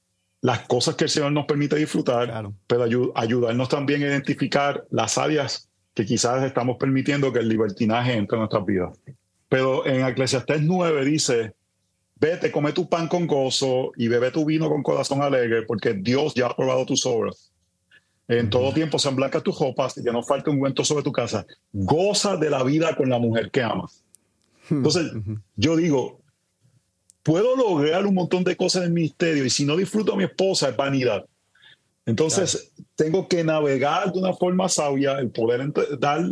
las 0.40 0.60
cosas 0.60 0.94
que 0.94 1.04
el 1.04 1.10
Señor 1.10 1.32
nos 1.32 1.44
permite 1.44 1.76
disfrutar, 1.76 2.50
pero 2.66 3.12
ayudarnos 3.14 3.68
también 3.68 4.02
a 4.02 4.06
identificar 4.06 4.86
las 4.90 5.18
áreas 5.18 5.68
que 5.94 6.06
quizás 6.06 6.42
estamos 6.44 6.76
permitiendo 6.78 7.32
que 7.32 7.40
el 7.40 7.48
libertinaje 7.48 8.14
entre 8.14 8.36
en 8.36 8.40
nuestras 8.40 8.64
vidas. 8.64 8.98
Pero 9.48 9.86
en 9.86 10.06
Eclesiastés 10.06 10.62
9 10.62 11.04
dice, 11.04 11.54
vete, 12.16 12.50
come 12.50 12.72
tu 12.72 12.88
pan 12.88 13.08
con 13.08 13.26
gozo 13.26 13.92
y 13.96 14.08
bebe 14.08 14.30
tu 14.30 14.44
vino 14.44 14.68
con 14.68 14.82
corazón 14.82 15.22
alegre, 15.22 15.62
porque 15.62 15.92
Dios 15.92 16.34
ya 16.34 16.46
ha 16.46 16.56
probado 16.56 16.86
tus 16.86 17.04
obras. 17.04 17.52
En 18.28 18.48
todo 18.48 18.72
tiempo 18.72 18.98
sean 18.98 19.16
blancas 19.16 19.42
tus 19.42 19.58
ropas 19.58 19.98
y 19.98 20.02
que 20.02 20.12
no 20.12 20.22
falte 20.22 20.48
un 20.48 20.58
cuento 20.58 20.84
sobre 20.84 21.02
tu 21.02 21.12
casa. 21.12 21.44
Goza 21.72 22.36
de 22.36 22.48
la 22.48 22.62
vida 22.62 22.96
con 22.96 23.10
la 23.10 23.18
mujer 23.18 23.50
que 23.50 23.62
amas. 23.62 24.02
Entonces, 24.70 25.12
yo 25.56 25.76
digo, 25.76 26.20
puedo 27.22 27.56
lograr 27.56 28.06
un 28.06 28.14
montón 28.14 28.44
de 28.44 28.56
cosas 28.56 28.82
en 28.82 28.88
el 28.88 28.94
ministerio 28.94 29.44
y 29.44 29.50
si 29.50 29.66
no 29.66 29.76
disfruto 29.76 30.14
a 30.14 30.16
mi 30.16 30.24
esposa 30.24 30.70
es 30.70 30.76
vanidad. 30.76 31.26
Entonces, 32.04 32.72
tengo 32.96 33.28
que 33.28 33.44
navegar 33.44 34.12
de 34.12 34.18
una 34.18 34.32
forma 34.32 34.68
sabia, 34.68 35.18
el 35.18 35.30
poder 35.30 35.72
dar 35.98 36.24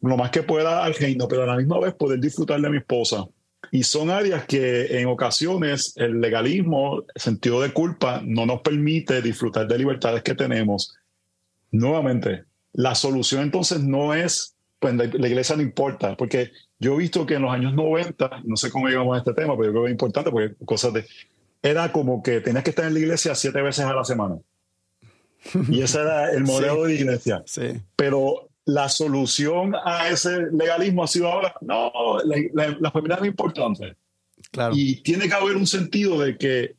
lo 0.00 0.16
más 0.16 0.30
que 0.30 0.42
pueda 0.42 0.84
al 0.84 0.94
reino, 0.94 1.26
pero 1.28 1.42
a 1.42 1.46
la 1.46 1.56
misma 1.56 1.80
vez 1.80 1.94
poder 1.94 2.20
disfrutar 2.20 2.60
de 2.60 2.70
mi 2.70 2.78
esposa. 2.78 3.26
Y 3.72 3.82
son 3.82 4.10
áreas 4.10 4.46
que 4.46 5.00
en 5.00 5.08
ocasiones 5.08 5.92
el 5.96 6.20
legalismo, 6.20 7.04
el 7.14 7.20
sentido 7.20 7.60
de 7.60 7.72
culpa, 7.72 8.22
no 8.24 8.46
nos 8.46 8.60
permite 8.60 9.20
disfrutar 9.22 9.66
de 9.66 9.78
libertades 9.78 10.22
que 10.22 10.34
tenemos. 10.34 10.94
Nuevamente, 11.72 12.44
la 12.72 12.94
solución 12.94 13.42
entonces 13.42 13.80
no 13.82 14.14
es, 14.14 14.54
pues 14.78 14.94
la, 14.94 15.04
iglesia 15.04 15.56
no 15.56 15.62
importa, 15.62 16.16
porque 16.16 16.52
yo 16.78 16.94
he 16.94 16.98
visto 16.98 17.26
que 17.26 17.34
en 17.34 17.42
los 17.42 17.52
años 17.52 17.74
90, 17.74 18.42
no 18.44 18.56
sé 18.56 18.70
cómo 18.70 18.86
llegamos 18.86 19.16
a 19.16 19.18
este 19.18 19.34
tema, 19.34 19.56
pero 19.56 19.66
yo 19.66 19.72
creo 19.72 19.82
que 19.84 19.88
es 19.88 19.94
importante 19.94 20.30
porque 20.30 20.54
cosas 20.64 20.92
de... 20.92 21.06
Era 21.62 21.90
como 21.90 22.22
que 22.22 22.40
tenías 22.40 22.62
que 22.62 22.70
estar 22.70 22.84
en 22.84 22.94
la 22.94 23.00
iglesia 23.00 23.34
siete 23.34 23.60
veces 23.60 23.84
a 23.84 23.94
la 23.94 24.04
semana. 24.04 24.36
Y 25.68 25.82
ese 25.82 26.00
era 26.00 26.32
el 26.32 26.44
modelo 26.44 26.84
de 26.84 26.94
iglesia. 26.94 27.42
Sí. 27.46 27.80
Pero 27.96 28.48
la 28.66 28.88
solución 28.88 29.74
a 29.84 30.08
ese 30.08 30.50
legalismo 30.52 31.04
ha 31.04 31.06
sido 31.06 31.28
ahora, 31.28 31.54
no, 31.60 31.92
la, 32.54 32.90
familia 32.90 33.18
es 33.20 33.26
importante. 33.26 33.96
Claro. 34.50 34.74
Y 34.76 35.02
tiene 35.02 35.28
que 35.28 35.34
haber 35.34 35.56
un 35.56 35.66
sentido 35.66 36.20
de 36.20 36.36
que 36.36 36.74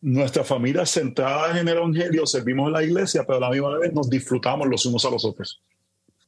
nuestra 0.00 0.44
familia 0.44 0.86
centrada 0.86 1.58
en 1.58 1.66
el 1.66 1.76
Evangelio, 1.76 2.26
servimos 2.26 2.68
en 2.68 2.72
la 2.74 2.84
iglesia, 2.84 3.24
pero 3.26 3.38
a 3.38 3.40
la 3.40 3.50
misma 3.50 3.76
vez 3.78 3.92
nos 3.92 4.08
disfrutamos 4.08 4.68
los 4.68 4.86
unos 4.86 5.04
a 5.04 5.10
los 5.10 5.24
otros. 5.24 5.60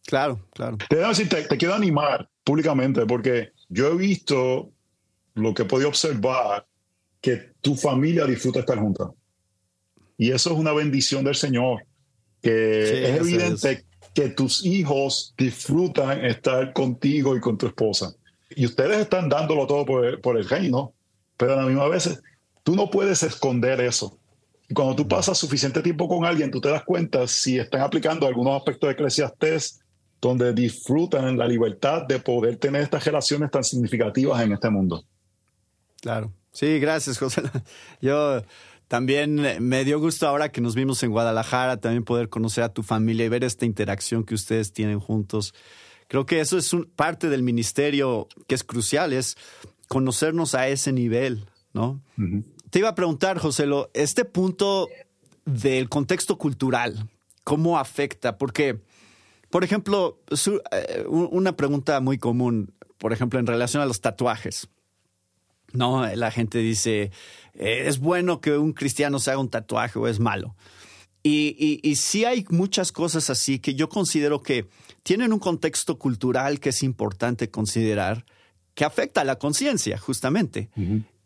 Claro, 0.04 0.40
claro. 0.52 0.78
Te, 0.88 0.96
decir, 0.96 1.28
te, 1.28 1.46
quiero 1.56 1.74
animar 1.74 2.28
públicamente 2.42 3.04
porque 3.06 3.52
yo 3.68 3.92
he 3.92 3.96
visto 3.96 4.70
lo 5.34 5.54
que 5.54 5.62
he 5.62 5.66
podido 5.66 5.90
observar, 5.90 6.66
que 7.20 7.52
tu 7.60 7.76
familia 7.76 8.24
disfruta 8.24 8.60
estar 8.60 8.78
junta. 8.78 9.10
Y 10.18 10.32
eso 10.32 10.50
es 10.50 10.58
una 10.58 10.72
bendición 10.72 11.24
del 11.24 11.36
Señor, 11.36 11.86
que 12.42 13.04
es 13.04 13.20
evidente 13.20 13.84
que 14.12 14.28
tus 14.30 14.66
hijos 14.66 15.32
disfrutan 15.38 16.24
estar 16.24 16.72
contigo 16.72 17.36
y 17.36 17.40
con 17.40 17.56
tu 17.56 17.68
esposa. 17.68 18.12
Y 18.50 18.66
ustedes 18.66 18.98
están 18.98 19.28
dándolo 19.28 19.66
todo 19.66 19.86
por 19.86 20.04
el, 20.04 20.20
por 20.20 20.36
el 20.36 20.48
reino, 20.48 20.92
pero 21.36 21.52
a 21.52 21.56
la 21.56 21.66
misma 21.66 21.86
vez 21.86 22.20
tú 22.64 22.74
no 22.74 22.90
puedes 22.90 23.22
esconder 23.22 23.80
eso. 23.80 24.18
Y 24.68 24.74
cuando 24.74 24.96
tú 24.96 25.06
pasas 25.06 25.38
suficiente 25.38 25.80
tiempo 25.80 26.08
con 26.08 26.24
alguien, 26.24 26.50
tú 26.50 26.60
te 26.60 26.68
das 26.68 26.82
cuenta 26.82 27.26
si 27.28 27.58
están 27.58 27.80
aplicando 27.80 28.26
algunos 28.26 28.56
aspectos 28.56 28.88
de 28.88 28.92
Eclesiastés 28.94 29.80
donde 30.20 30.52
disfrutan 30.52 31.38
la 31.38 31.46
libertad 31.46 32.02
de 32.06 32.18
poder 32.18 32.56
tener 32.56 32.82
estas 32.82 33.04
relaciones 33.04 33.50
tan 33.50 33.62
significativas 33.62 34.42
en 34.42 34.52
este 34.52 34.68
mundo. 34.68 35.04
Claro. 36.00 36.32
Sí, 36.52 36.80
gracias, 36.80 37.18
José. 37.18 37.42
Yo 38.00 38.42
también 38.88 39.40
me 39.60 39.84
dio 39.84 40.00
gusto 40.00 40.26
ahora 40.26 40.50
que 40.50 40.62
nos 40.62 40.74
vimos 40.74 41.02
en 41.02 41.10
Guadalajara, 41.10 41.76
también 41.78 42.04
poder 42.04 42.30
conocer 42.30 42.64
a 42.64 42.72
tu 42.72 42.82
familia 42.82 43.26
y 43.26 43.28
ver 43.28 43.44
esta 43.44 43.66
interacción 43.66 44.24
que 44.24 44.34
ustedes 44.34 44.72
tienen 44.72 44.98
juntos. 44.98 45.54
Creo 46.08 46.24
que 46.24 46.40
eso 46.40 46.56
es 46.56 46.74
parte 46.96 47.28
del 47.28 47.42
ministerio 47.42 48.28
que 48.46 48.54
es 48.54 48.64
crucial, 48.64 49.12
es 49.12 49.36
conocernos 49.88 50.54
a 50.54 50.68
ese 50.68 50.92
nivel, 50.92 51.44
¿no? 51.74 52.00
Te 52.70 52.78
iba 52.78 52.88
a 52.88 52.94
preguntar, 52.94 53.38
José, 53.38 53.66
este 53.92 54.24
punto 54.24 54.88
del 55.44 55.90
contexto 55.90 56.38
cultural, 56.38 57.10
¿cómo 57.44 57.78
afecta? 57.78 58.38
Porque, 58.38 58.80
por 59.50 59.64
ejemplo, 59.64 60.18
eh, 60.72 61.04
una 61.08 61.56
pregunta 61.56 62.00
muy 62.00 62.16
común, 62.16 62.72
por 62.96 63.12
ejemplo, 63.12 63.38
en 63.38 63.46
relación 63.46 63.82
a 63.82 63.86
los 63.86 64.00
tatuajes. 64.00 64.68
No, 65.72 66.06
la 66.06 66.30
gente 66.30 66.58
dice, 66.58 67.02
eh, 67.02 67.10
¿es 67.58 67.98
bueno 67.98 68.40
que 68.40 68.56
un 68.56 68.72
cristiano 68.72 69.18
se 69.18 69.30
haga 69.30 69.40
un 69.40 69.50
tatuaje 69.50 69.98
o 69.98 70.08
es 70.08 70.20
malo? 70.20 70.54
Y, 71.22 71.80
y, 71.82 71.96
sí 71.96 72.24
hay 72.24 72.46
muchas 72.48 72.92
cosas 72.92 73.28
así 73.28 73.58
que 73.58 73.74
yo 73.74 73.88
considero 73.88 74.42
que 74.42 74.66
tienen 75.02 75.32
un 75.32 75.40
contexto 75.40 75.98
cultural 75.98 76.60
que 76.60 76.70
es 76.70 76.82
importante 76.82 77.50
considerar, 77.50 78.24
que 78.74 78.84
afecta 78.84 79.22
a 79.22 79.24
la 79.24 79.36
conciencia, 79.36 79.98
justamente. 79.98 80.70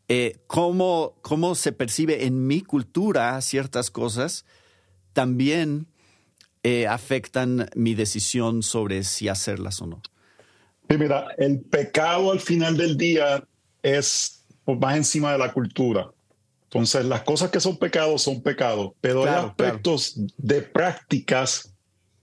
Eh, 0.09 0.39
cómo, 0.47 1.15
cómo, 1.21 1.55
se 1.55 1.73
percibe 1.73 2.25
en 2.25 2.47
mi 2.47 2.63
cultura 2.63 3.41
ciertas 3.43 3.91
cosas 3.91 4.45
también 5.13 5.87
eh, 6.63 6.87
afectan 6.87 7.69
mi 7.75 7.95
decisión 7.95 8.63
sobre 8.63 9.05
si 9.05 9.29
hacerlas 9.29 9.81
o 9.83 9.87
no. 9.87 10.03
Sí, 10.89 10.97
mira, 10.99 11.29
el 11.39 11.61
pecado 11.61 12.33
al 12.33 12.41
final 12.41 12.77
del 12.77 12.97
día 12.97 13.45
es 13.83 14.45
más 14.67 14.97
encima 14.97 15.33
de 15.33 15.39
la 15.39 15.53
cultura. 15.53 16.11
Entonces, 16.73 17.05
las 17.05 17.23
cosas 17.23 17.51
que 17.51 17.61
son 17.61 17.77
pecados 17.77 18.23
son 18.23 18.41
pecados, 18.41 18.93
pero 19.03 19.25
hay 19.25 19.45
aspectos 19.45 20.15
de 20.39 20.63
prácticas 20.63 21.75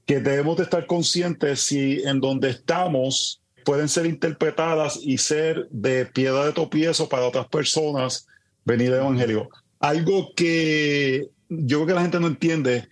que 0.07 0.19
debemos 0.19 0.57
de 0.57 0.63
estar 0.63 0.87
conscientes 0.87 1.61
si 1.61 2.01
en 2.01 2.19
donde 2.19 2.49
estamos 2.49 3.43
pueden 3.63 3.87
ser 3.87 4.07
interpretadas 4.07 4.99
y 5.03 5.19
ser 5.19 5.67
de 5.69 6.07
piedra 6.07 6.47
de 6.47 6.53
topiezo 6.53 7.07
para 7.07 7.27
otras 7.27 7.47
personas 7.47 8.25
venir 8.65 8.89
del 8.89 9.01
Evangelio. 9.01 9.49
Algo 9.79 10.31
que 10.35 11.29
yo 11.47 11.77
creo 11.77 11.85
que 11.85 11.93
la 11.93 12.01
gente 12.01 12.19
no 12.19 12.25
entiende 12.25 12.87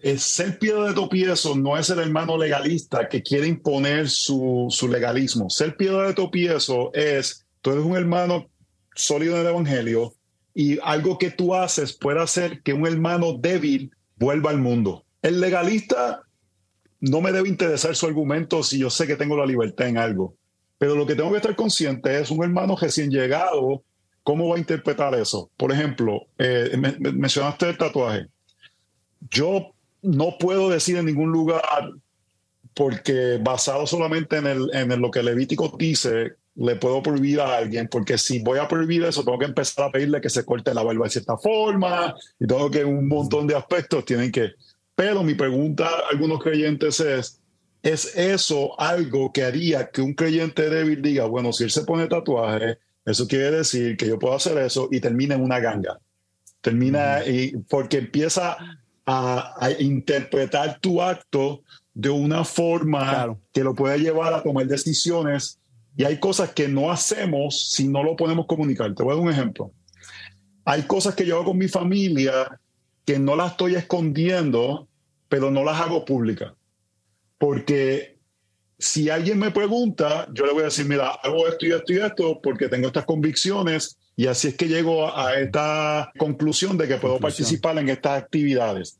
es 0.00 0.24
ser 0.24 0.58
piedra 0.58 0.88
de 0.88 0.94
topiezo 0.94 1.54
no 1.54 1.78
es 1.78 1.90
el 1.90 2.00
hermano 2.00 2.36
legalista 2.36 3.08
que 3.08 3.22
quiere 3.22 3.46
imponer 3.46 4.10
su, 4.10 4.66
su 4.68 4.88
legalismo. 4.88 5.48
Ser 5.48 5.76
piedra 5.76 6.08
de 6.08 6.14
topiezo 6.14 6.92
es 6.92 7.46
tú 7.60 7.70
eres 7.70 7.84
un 7.84 7.96
hermano 7.96 8.50
sólido 8.96 9.36
en 9.36 9.42
el 9.42 9.46
Evangelio 9.46 10.12
y 10.54 10.78
algo 10.82 11.18
que 11.18 11.30
tú 11.30 11.54
haces 11.54 11.92
puede 11.92 12.20
hacer 12.20 12.62
que 12.62 12.72
un 12.72 12.86
hermano 12.86 13.34
débil 13.38 13.92
vuelva 14.16 14.50
al 14.50 14.58
mundo. 14.58 15.04
El 15.22 15.40
legalista 15.40 16.22
no 17.00 17.20
me 17.20 17.32
debe 17.32 17.48
interesar 17.48 17.96
su 17.96 18.06
argumento 18.06 18.62
si 18.62 18.78
yo 18.78 18.90
sé 18.90 19.06
que 19.06 19.16
tengo 19.16 19.36
la 19.36 19.46
libertad 19.46 19.88
en 19.88 19.98
algo, 19.98 20.34
pero 20.78 20.94
lo 20.94 21.06
que 21.06 21.14
tengo 21.14 21.30
que 21.30 21.36
estar 21.36 21.56
consciente 21.56 22.20
es 22.20 22.30
un 22.30 22.44
hermano 22.44 22.76
recién 22.80 23.10
llegado, 23.10 23.82
¿cómo 24.22 24.48
va 24.48 24.56
a 24.56 24.60
interpretar 24.60 25.14
eso? 25.14 25.50
Por 25.56 25.72
ejemplo, 25.72 26.26
eh, 26.38 26.76
mencionaste 26.98 27.70
el 27.70 27.78
tatuaje. 27.78 28.26
Yo 29.30 29.72
no 30.02 30.36
puedo 30.38 30.68
decir 30.68 30.96
en 30.96 31.06
ningún 31.06 31.30
lugar, 31.30 31.92
porque 32.74 33.38
basado 33.40 33.86
solamente 33.86 34.36
en, 34.36 34.46
el, 34.46 34.70
en 34.74 35.00
lo 35.00 35.10
que 35.10 35.22
Levítico 35.22 35.74
dice, 35.78 36.32
le 36.54 36.76
puedo 36.76 37.02
prohibir 37.02 37.40
a 37.40 37.56
alguien, 37.56 37.88
porque 37.88 38.18
si 38.18 38.40
voy 38.40 38.58
a 38.58 38.68
prohibir 38.68 39.04
eso, 39.04 39.24
tengo 39.24 39.38
que 39.38 39.46
empezar 39.46 39.86
a 39.86 39.90
pedirle 39.90 40.20
que 40.20 40.28
se 40.28 40.44
corte 40.44 40.74
la 40.74 40.82
barba 40.82 41.04
de 41.04 41.10
cierta 41.10 41.36
forma, 41.36 42.14
y 42.38 42.46
tengo 42.46 42.70
que 42.70 42.84
un 42.84 43.08
montón 43.08 43.46
de 43.46 43.56
aspectos 43.56 44.04
tienen 44.04 44.30
que... 44.30 44.50
Pero 44.94 45.22
mi 45.22 45.34
pregunta 45.34 45.86
a 45.86 46.10
algunos 46.10 46.42
creyentes 46.42 47.00
es, 47.00 47.40
¿es 47.82 48.16
eso 48.16 48.78
algo 48.78 49.32
que 49.32 49.44
haría 49.44 49.88
que 49.88 50.02
un 50.02 50.12
creyente 50.12 50.68
débil 50.68 51.00
diga, 51.00 51.24
bueno, 51.24 51.52
si 51.52 51.64
él 51.64 51.70
se 51.70 51.84
pone 51.84 52.06
tatuaje, 52.06 52.78
eso 53.04 53.26
quiere 53.26 53.50
decir 53.50 53.96
que 53.96 54.06
yo 54.06 54.18
puedo 54.18 54.34
hacer 54.34 54.58
eso 54.58 54.88
y 54.90 55.00
termina 55.00 55.34
en 55.34 55.42
una 55.42 55.58
ganga? 55.58 55.98
Termina, 56.60 57.26
y, 57.26 57.56
porque 57.68 57.98
empieza 57.98 58.58
a, 59.06 59.54
a, 59.58 59.70
interpretar 59.80 60.78
tu 60.78 61.00
acto 61.00 61.62
de 61.94 62.10
una 62.10 62.44
forma 62.44 63.36
que 63.52 63.64
lo 63.64 63.74
puede 63.74 63.98
llevar 63.98 64.34
a 64.34 64.42
tomar 64.42 64.66
decisiones 64.66 65.58
y 65.96 66.04
hay 66.04 66.18
cosas 66.18 66.52
que 66.52 66.68
no 66.68 66.90
hacemos 66.90 67.70
si 67.70 67.88
no 67.88 68.02
lo 68.02 68.16
podemos 68.16 68.46
comunicar. 68.46 68.94
Te 68.94 69.02
voy 69.02 69.12
a 69.12 69.16
dar 69.16 69.24
un 69.24 69.32
ejemplo. 69.32 69.72
Hay 70.64 70.82
cosas 70.82 71.14
que 71.14 71.26
yo 71.26 71.36
hago 71.36 71.46
con 71.46 71.58
mi 71.58 71.68
familia 71.68 72.60
que 73.04 73.18
no 73.18 73.36
las 73.36 73.52
estoy 73.52 73.74
escondiendo, 73.74 74.88
pero 75.28 75.50
no 75.50 75.64
las 75.64 75.80
hago 75.80 76.04
públicas. 76.04 76.52
Porque 77.38 78.18
si 78.78 79.10
alguien 79.10 79.38
me 79.38 79.50
pregunta, 79.50 80.28
yo 80.32 80.46
le 80.46 80.52
voy 80.52 80.62
a 80.62 80.66
decir, 80.66 80.86
mira, 80.86 81.10
hago 81.10 81.48
esto 81.48 81.66
y 81.66 81.72
esto 81.72 81.92
y 81.92 81.98
esto 81.98 82.40
porque 82.42 82.68
tengo 82.68 82.86
estas 82.88 83.04
convicciones 83.04 83.98
y 84.16 84.26
así 84.26 84.48
es 84.48 84.56
que 84.56 84.68
llego 84.68 85.14
a 85.16 85.34
esta 85.38 86.12
conclusión 86.18 86.76
de 86.76 86.86
que 86.86 86.96
puedo 86.96 87.18
participar 87.18 87.78
en 87.78 87.88
estas 87.88 88.22
actividades. 88.22 88.98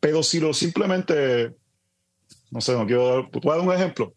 Pero 0.00 0.22
si 0.22 0.40
lo 0.40 0.52
simplemente, 0.52 1.52
no 2.50 2.60
sé, 2.60 2.72
no 2.72 2.86
quiero 2.86 3.08
dar, 3.08 3.30
¿puedo 3.30 3.56
dar 3.56 3.66
un 3.66 3.74
ejemplo? 3.74 4.14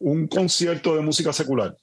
Un 0.00 0.26
concierto 0.26 0.94
de 0.94 1.02
música 1.02 1.32
secular. 1.32 1.76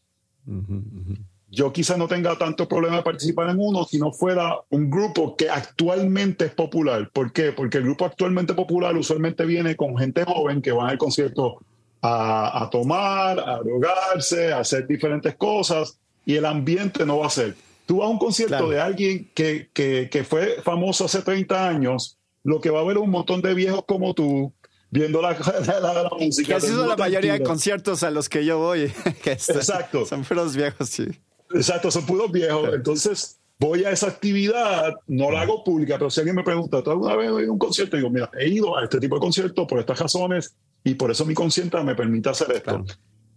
Yo 1.49 1.71
quizás 1.71 1.97
no 1.97 2.07
tenga 2.07 2.37
tanto 2.37 2.67
problema 2.67 2.97
de 2.97 3.03
participar 3.03 3.49
en 3.49 3.59
uno 3.59 3.85
si 3.85 3.97
no 3.97 4.11
fuera 4.11 4.57
un 4.69 4.89
grupo 4.89 5.35
que 5.35 5.49
actualmente 5.49 6.45
es 6.45 6.53
popular. 6.53 7.09
¿Por 7.11 7.31
qué? 7.31 7.51
Porque 7.51 7.77
el 7.77 7.85
grupo 7.85 8.05
actualmente 8.05 8.53
popular 8.53 8.95
usualmente 8.97 9.45
viene 9.45 9.75
con 9.75 9.97
gente 9.97 10.25
joven 10.25 10.61
que 10.61 10.71
va 10.71 10.89
al 10.89 10.97
concierto 10.97 11.59
a, 12.01 12.69
tomar, 12.71 13.39
a 13.39 13.59
drogarse, 13.63 14.53
a 14.53 14.59
hacer 14.59 14.85
diferentes 14.85 15.35
cosas 15.35 15.97
y 16.25 16.35
el 16.35 16.45
ambiente 16.45 17.05
no 17.05 17.19
va 17.19 17.27
a 17.27 17.31
ser. 17.31 17.55
Tú 17.85 17.97
vas 17.97 18.07
a 18.07 18.11
un 18.11 18.19
concierto 18.19 18.69
de 18.69 18.79
alguien 18.81 19.31
que, 19.33 19.69
que, 19.73 20.09
que, 20.11 20.23
fue 20.23 20.61
famoso 20.63 21.05
hace 21.05 21.21
30 21.21 21.67
años, 21.67 22.17
lo 22.43 22.59
que 22.59 22.69
va 22.69 22.81
a 22.81 22.83
ver 22.83 22.97
un 22.97 23.09
montón 23.09 23.41
de 23.41 23.53
viejos 23.53 23.85
como 23.87 24.13
tú 24.13 24.51
viendo 24.91 25.21
la, 25.21 25.33
la, 25.33 26.09
música. 26.19 26.47
Que 26.47 26.53
así 26.55 26.67
son 26.67 26.87
la 26.87 26.95
mayoría 26.95 27.33
de 27.33 27.43
conciertos 27.43 28.03
a 28.03 28.11
los 28.11 28.29
que 28.29 28.45
yo 28.45 28.59
voy. 28.59 28.91
Exacto. 29.25 30.05
Son 30.05 30.23
puros 30.23 30.55
viejos, 30.55 30.89
sí. 30.89 31.07
Exacto, 31.53 31.91
son 31.91 32.05
puros 32.05 32.31
viejos. 32.31 32.73
Entonces, 32.73 33.39
voy 33.59 33.83
a 33.85 33.91
esa 33.91 34.07
actividad, 34.07 34.95
no 35.07 35.31
la 35.31 35.41
hago 35.41 35.63
pública, 35.63 35.97
pero 35.97 36.09
si 36.09 36.19
alguien 36.19 36.35
me 36.35 36.43
pregunta, 36.43 36.81
¿tú 36.83 36.91
alguna 36.91 37.15
vez 37.15 37.29
has 37.29 37.39
ido 37.39 37.49
a 37.49 37.53
un 37.53 37.59
concierto? 37.59 37.95
Y 37.95 37.99
digo, 37.99 38.09
mira, 38.09 38.29
he 38.37 38.49
ido 38.49 38.77
a 38.77 38.83
este 38.83 38.99
tipo 38.99 39.15
de 39.15 39.21
conciertos 39.21 39.67
por 39.67 39.79
estas 39.79 39.99
razones 39.99 40.55
y 40.83 40.95
por 40.95 41.11
eso 41.11 41.25
mi 41.25 41.33
conciencia 41.33 41.81
me 41.83 41.95
permite 41.95 42.29
hacer 42.29 42.51
esto. 42.51 42.83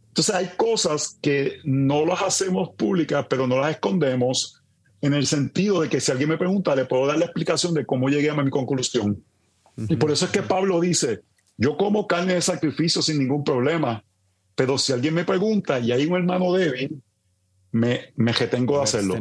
Entonces 0.08 0.34
hay 0.34 0.50
cosas 0.56 1.18
que 1.20 1.58
no 1.64 2.04
las 2.04 2.22
hacemos 2.22 2.70
públicas, 2.70 3.26
pero 3.28 3.46
no 3.46 3.60
las 3.60 3.72
escondemos 3.72 4.62
en 5.00 5.14
el 5.14 5.26
sentido 5.26 5.82
de 5.82 5.88
que 5.88 6.00
si 6.00 6.10
alguien 6.10 6.30
me 6.30 6.38
pregunta, 6.38 6.74
le 6.74 6.86
puedo 6.86 7.06
dar 7.06 7.18
la 7.18 7.26
explicación 7.26 7.72
de 7.74 7.86
cómo 7.86 8.08
llegué 8.08 8.30
a 8.30 8.34
mi 8.34 8.50
conclusión. 8.50 9.22
Y 9.76 9.94
por 9.94 10.10
eso 10.10 10.24
es 10.24 10.32
que 10.32 10.42
Pablo 10.42 10.80
dice, 10.80 11.20
yo 11.58 11.76
como 11.76 12.06
carne 12.06 12.34
de 12.34 12.40
sacrificio 12.40 13.02
sin 13.02 13.18
ningún 13.18 13.44
problema, 13.44 14.04
pero 14.54 14.78
si 14.78 14.92
alguien 14.92 15.14
me 15.14 15.24
pregunta 15.24 15.80
y 15.80 15.92
hay 15.92 16.06
un 16.06 16.16
hermano 16.16 16.52
débil, 16.52 17.02
me, 17.72 18.12
me 18.16 18.32
retengo 18.32 18.78
de 18.78 18.84
hacerlo. 18.84 19.16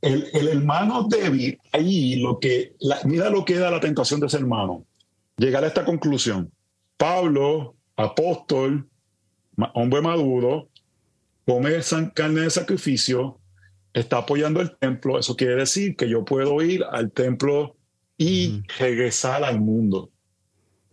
El, 0.00 0.26
el, 0.32 0.48
hermano 0.48 1.06
débil, 1.08 1.58
ahí 1.72 2.16
lo 2.16 2.38
que, 2.40 2.74
mira 3.04 3.30
lo 3.30 3.44
que 3.44 3.56
da 3.56 3.70
la 3.70 3.80
tentación 3.80 4.20
de 4.20 4.26
ese 4.26 4.38
hermano. 4.38 4.84
Llegar 5.36 5.64
a 5.64 5.68
esta 5.68 5.84
conclusión. 5.84 6.50
Pablo, 6.96 7.74
apóstol, 7.96 8.88
hombre 9.74 10.00
maduro, 10.00 10.68
come 11.46 11.70
carne 12.14 12.40
de 12.40 12.50
sacrificio, 12.50 13.38
está 13.92 14.18
apoyando 14.18 14.60
el 14.60 14.76
templo. 14.76 15.18
Eso 15.18 15.36
quiere 15.36 15.56
decir 15.56 15.96
que 15.96 16.08
yo 16.08 16.24
puedo 16.24 16.60
ir 16.62 16.84
al 16.84 17.12
templo 17.12 17.76
y 18.16 18.62
regresar 18.78 19.44
al 19.44 19.60
mundo. 19.60 20.10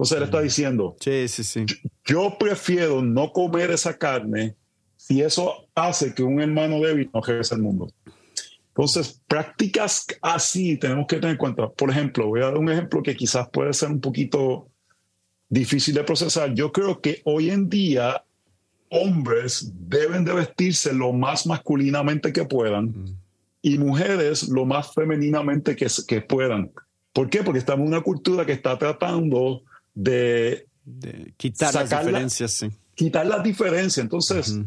Entonces 0.01 0.17
él 0.17 0.23
está 0.23 0.41
diciendo, 0.41 0.95
sí, 0.99 1.27
sí, 1.27 1.43
sí. 1.43 1.63
Yo, 2.05 2.35
prefiero 2.39 3.03
no 3.03 3.31
comer 3.31 3.69
esa 3.69 3.95
carne 3.95 4.55
si 4.97 5.21
eso 5.21 5.67
hace 5.75 6.15
que 6.15 6.23
un 6.23 6.41
hermano 6.41 6.79
débil 6.79 7.07
no 7.13 7.21
regrese 7.21 7.53
al 7.53 7.61
mundo. 7.61 7.87
Entonces, 8.69 9.21
prácticas 9.27 10.07
así 10.23 10.75
tenemos 10.77 11.05
que 11.05 11.17
tener 11.17 11.33
en 11.33 11.37
cuenta. 11.37 11.69
Por 11.69 11.91
ejemplo, 11.91 12.25
voy 12.25 12.41
a 12.41 12.45
dar 12.45 12.57
un 12.57 12.71
ejemplo 12.71 13.03
que 13.03 13.15
quizás 13.15 13.47
puede 13.49 13.73
ser 13.73 13.89
un 13.89 14.01
poquito 14.01 14.69
difícil 15.49 15.93
de 15.93 16.03
procesar. 16.03 16.51
Yo 16.55 16.71
creo 16.71 16.99
que 16.99 17.21
hoy 17.25 17.51
en 17.51 17.69
día 17.69 18.23
hombres 18.89 19.71
deben 19.87 20.25
de 20.25 20.33
vestirse 20.33 20.93
lo 20.93 21.13
más 21.13 21.45
masculinamente 21.45 22.33
que 22.33 22.45
puedan 22.45 23.19
y 23.61 23.77
mujeres 23.77 24.49
lo 24.49 24.65
más 24.65 24.95
femeninamente 24.95 25.75
que, 25.75 25.85
que 26.07 26.21
puedan. 26.21 26.71
¿Por 27.13 27.29
qué? 27.29 27.43
Porque 27.43 27.59
estamos 27.59 27.83
en 27.83 27.93
una 27.93 28.01
cultura 28.01 28.47
que 28.47 28.53
está 28.53 28.79
tratando 28.79 29.61
de, 30.03 30.67
quitar 31.37 31.73
las 31.73 31.89
diferencias. 31.89 32.65
Quitar 32.95 33.25
las 33.25 33.43
diferencias. 33.43 34.03
Entonces, 34.03 34.59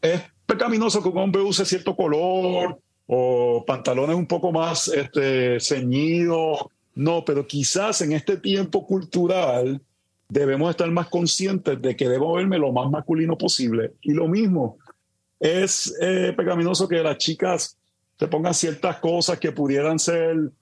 es 0.00 0.22
pecaminoso 0.46 1.02
que 1.02 1.08
un 1.08 1.18
hombre 1.18 1.42
use 1.42 1.64
cierto 1.64 1.96
color 1.96 2.78
o 3.06 3.64
pantalones 3.66 4.16
un 4.16 4.26
poco 4.26 4.52
más 4.52 4.88
este, 4.88 5.58
ceñidos. 5.60 6.66
No, 6.94 7.24
pero 7.24 7.46
quizás 7.46 8.02
en 8.02 8.12
este 8.12 8.36
tiempo 8.36 8.86
cultural 8.86 9.80
debemos 10.28 10.70
estar 10.70 10.90
más 10.90 11.08
conscientes 11.08 11.80
de 11.80 11.96
que 11.96 12.08
debo 12.08 12.34
verme 12.34 12.58
lo 12.58 12.72
más 12.72 12.90
masculino 12.90 13.36
posible. 13.36 13.92
Y 14.02 14.12
lo 14.12 14.28
mismo, 14.28 14.78
es 15.40 15.94
eh, 16.00 16.32
pecaminoso 16.36 16.88
que 16.88 17.02
las 17.02 17.18
chicas 17.18 17.76
se 18.18 18.28
pongan 18.28 18.54
ciertas 18.54 18.98
cosas 18.98 19.38
que 19.38 19.52
pudieran 19.52 19.98
ser 19.98 20.52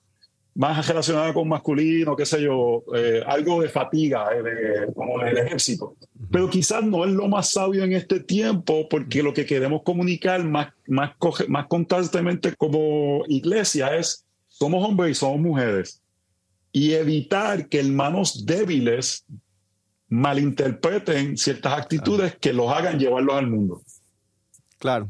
más 0.54 0.86
relacionadas 0.86 1.32
con 1.32 1.48
masculino, 1.48 2.14
qué 2.14 2.26
sé 2.26 2.42
yo, 2.42 2.84
eh, 2.94 3.22
algo 3.26 3.62
de 3.62 3.68
fatiga, 3.68 4.28
eh, 4.34 4.92
como 4.94 5.22
el 5.22 5.38
ejército. 5.38 5.96
Pero 6.30 6.50
quizás 6.50 6.84
no 6.84 7.04
es 7.04 7.12
lo 7.12 7.26
más 7.28 7.50
sabio 7.50 7.84
en 7.84 7.92
este 7.92 8.20
tiempo, 8.20 8.88
porque 8.88 9.22
lo 9.22 9.32
que 9.32 9.46
queremos 9.46 9.82
comunicar 9.82 10.44
más, 10.44 10.72
más, 10.86 11.12
más 11.48 11.66
constantemente 11.66 12.54
como 12.54 13.22
iglesia 13.28 13.96
es, 13.96 14.26
somos 14.48 14.86
hombres 14.86 15.12
y 15.12 15.14
somos 15.14 15.40
mujeres. 15.40 16.02
Y 16.70 16.92
evitar 16.92 17.68
que 17.68 17.80
hermanos 17.80 18.44
débiles 18.44 19.24
malinterpreten 20.08 21.38
ciertas 21.38 21.78
actitudes 21.78 22.36
que 22.36 22.52
los 22.52 22.70
hagan 22.70 22.98
llevarlos 22.98 23.34
al 23.36 23.46
mundo. 23.46 23.82
Claro. 24.78 25.08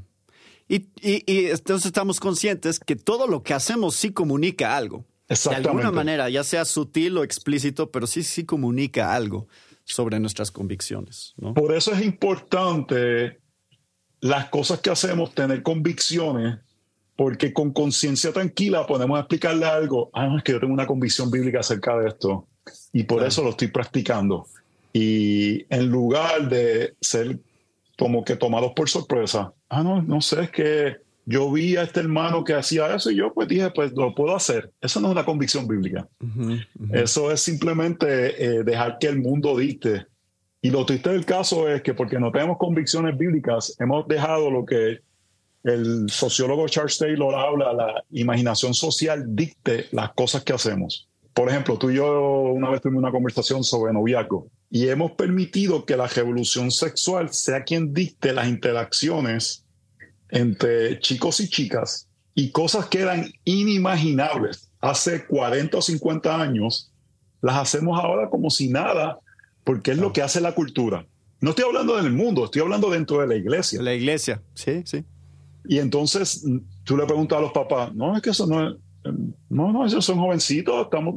Y, 0.68 0.86
y, 1.00 1.46
entonces 1.46 1.86
estamos 1.86 2.20
conscientes 2.20 2.78
que 2.78 2.94
todo 2.94 3.26
lo 3.26 3.42
que 3.42 3.52
hacemos 3.52 3.96
sí 3.96 4.12
comunica 4.12 4.76
algo. 4.76 5.04
De 5.32 5.54
alguna 5.56 5.90
manera, 5.90 6.28
ya 6.28 6.44
sea 6.44 6.64
sutil 6.64 7.16
o 7.18 7.24
explícito, 7.24 7.90
pero 7.90 8.06
sí, 8.06 8.22
sí 8.22 8.44
comunica 8.44 9.14
algo 9.14 9.48
sobre 9.84 10.20
nuestras 10.20 10.50
convicciones. 10.50 11.34
Por 11.54 11.74
eso 11.74 11.92
es 11.92 12.02
importante 12.02 13.40
las 14.20 14.48
cosas 14.48 14.80
que 14.80 14.90
hacemos, 14.90 15.34
tener 15.34 15.62
convicciones, 15.62 16.58
porque 17.16 17.52
con 17.52 17.72
conciencia 17.72 18.32
tranquila 18.32 18.86
podemos 18.86 19.18
explicarle 19.18 19.66
algo. 19.66 20.10
Ah, 20.12 20.34
es 20.36 20.42
que 20.42 20.52
yo 20.52 20.60
tengo 20.60 20.72
una 20.72 20.86
convicción 20.86 21.30
bíblica 21.30 21.60
acerca 21.60 21.96
de 21.98 22.08
esto 22.08 22.46
y 22.92 23.04
por 23.04 23.24
eso 23.24 23.42
lo 23.42 23.50
estoy 23.50 23.68
practicando. 23.68 24.46
Y 24.92 25.64
en 25.74 25.88
lugar 25.88 26.48
de 26.48 26.94
ser 27.00 27.38
como 27.98 28.24
que 28.24 28.36
tomados 28.36 28.72
por 28.74 28.88
sorpresa, 28.88 29.52
ah, 29.68 29.82
no, 29.82 30.02
no 30.02 30.20
sé, 30.20 30.44
es 30.44 30.50
que 30.50 30.96
yo 31.24 31.50
vi 31.52 31.76
a 31.76 31.82
este 31.82 32.00
hermano 32.00 32.44
que 32.44 32.54
hacía 32.54 32.94
eso 32.94 33.10
y 33.10 33.16
yo 33.16 33.32
pues 33.32 33.48
dije, 33.48 33.70
pues 33.70 33.92
lo 33.92 34.14
puedo 34.14 34.34
hacer. 34.34 34.72
Eso 34.80 35.00
no 35.00 35.08
es 35.08 35.12
una 35.12 35.24
convicción 35.24 35.68
bíblica. 35.68 36.08
Eso 36.92 37.30
es 37.30 37.40
simplemente 37.40 38.44
eh, 38.44 38.64
dejar 38.64 38.98
que 38.98 39.08
el 39.08 39.20
mundo 39.20 39.56
dicte. 39.56 40.06
Y 40.60 40.70
lo 40.70 40.84
triste 40.86 41.10
del 41.10 41.24
caso 41.24 41.68
es 41.68 41.82
que 41.82 41.94
porque 41.94 42.18
no 42.18 42.30
tenemos 42.30 42.58
convicciones 42.58 43.16
bíblicas, 43.16 43.76
hemos 43.78 44.06
dejado 44.06 44.50
lo 44.50 44.64
que 44.64 45.00
el 45.64 46.10
sociólogo 46.10 46.68
Charles 46.68 46.98
Taylor 46.98 47.34
habla, 47.34 47.72
la 47.72 48.04
imaginación 48.10 48.74
social 48.74 49.24
dicte 49.28 49.86
las 49.92 50.12
cosas 50.12 50.42
que 50.42 50.52
hacemos. 50.52 51.08
Por 51.34 51.48
ejemplo, 51.48 51.78
tú 51.78 51.90
y 51.90 51.96
yo 51.96 52.42
una 52.52 52.68
vez 52.70 52.80
tuvimos 52.80 53.02
una 53.02 53.12
conversación 53.12 53.64
sobre 53.64 53.92
noviazgo 53.92 54.48
y 54.70 54.88
hemos 54.88 55.12
permitido 55.12 55.84
que 55.84 55.96
la 55.96 56.06
revolución 56.06 56.70
sexual 56.70 57.32
sea 57.32 57.62
quien 57.62 57.94
dicte 57.94 58.32
las 58.32 58.48
interacciones 58.48 59.61
entre 60.32 60.98
chicos 60.98 61.40
y 61.40 61.48
chicas 61.48 62.08
y 62.34 62.50
cosas 62.50 62.86
que 62.86 63.00
eran 63.00 63.30
inimaginables 63.44 64.70
hace 64.80 65.26
40 65.26 65.76
o 65.76 65.82
50 65.82 66.40
años, 66.40 66.90
las 67.42 67.56
hacemos 67.56 68.02
ahora 68.02 68.30
como 68.30 68.50
si 68.50 68.68
nada, 68.68 69.18
porque 69.62 69.92
es 69.92 69.98
lo 69.98 70.12
que 70.12 70.22
hace 70.22 70.40
la 70.40 70.54
cultura. 70.54 71.06
No 71.40 71.50
estoy 71.50 71.66
hablando 71.66 71.96
del 71.96 72.12
mundo, 72.12 72.46
estoy 72.46 72.62
hablando 72.62 72.90
dentro 72.90 73.20
de 73.20 73.26
la 73.26 73.36
iglesia. 73.36 73.82
La 73.82 73.94
iglesia, 73.94 74.42
sí, 74.54 74.82
sí. 74.86 75.04
Y 75.66 75.78
entonces 75.78 76.44
tú 76.82 76.96
le 76.96 77.04
preguntas 77.04 77.38
a 77.38 77.42
los 77.42 77.52
papás, 77.52 77.94
no, 77.94 78.16
es 78.16 78.22
que 78.22 78.30
eso 78.30 78.46
no 78.46 78.68
es, 78.68 78.76
no, 79.50 79.72
no, 79.72 79.84
esos 79.84 80.04
son 80.04 80.18
jovencitos, 80.18 80.82
estamos 80.82 81.16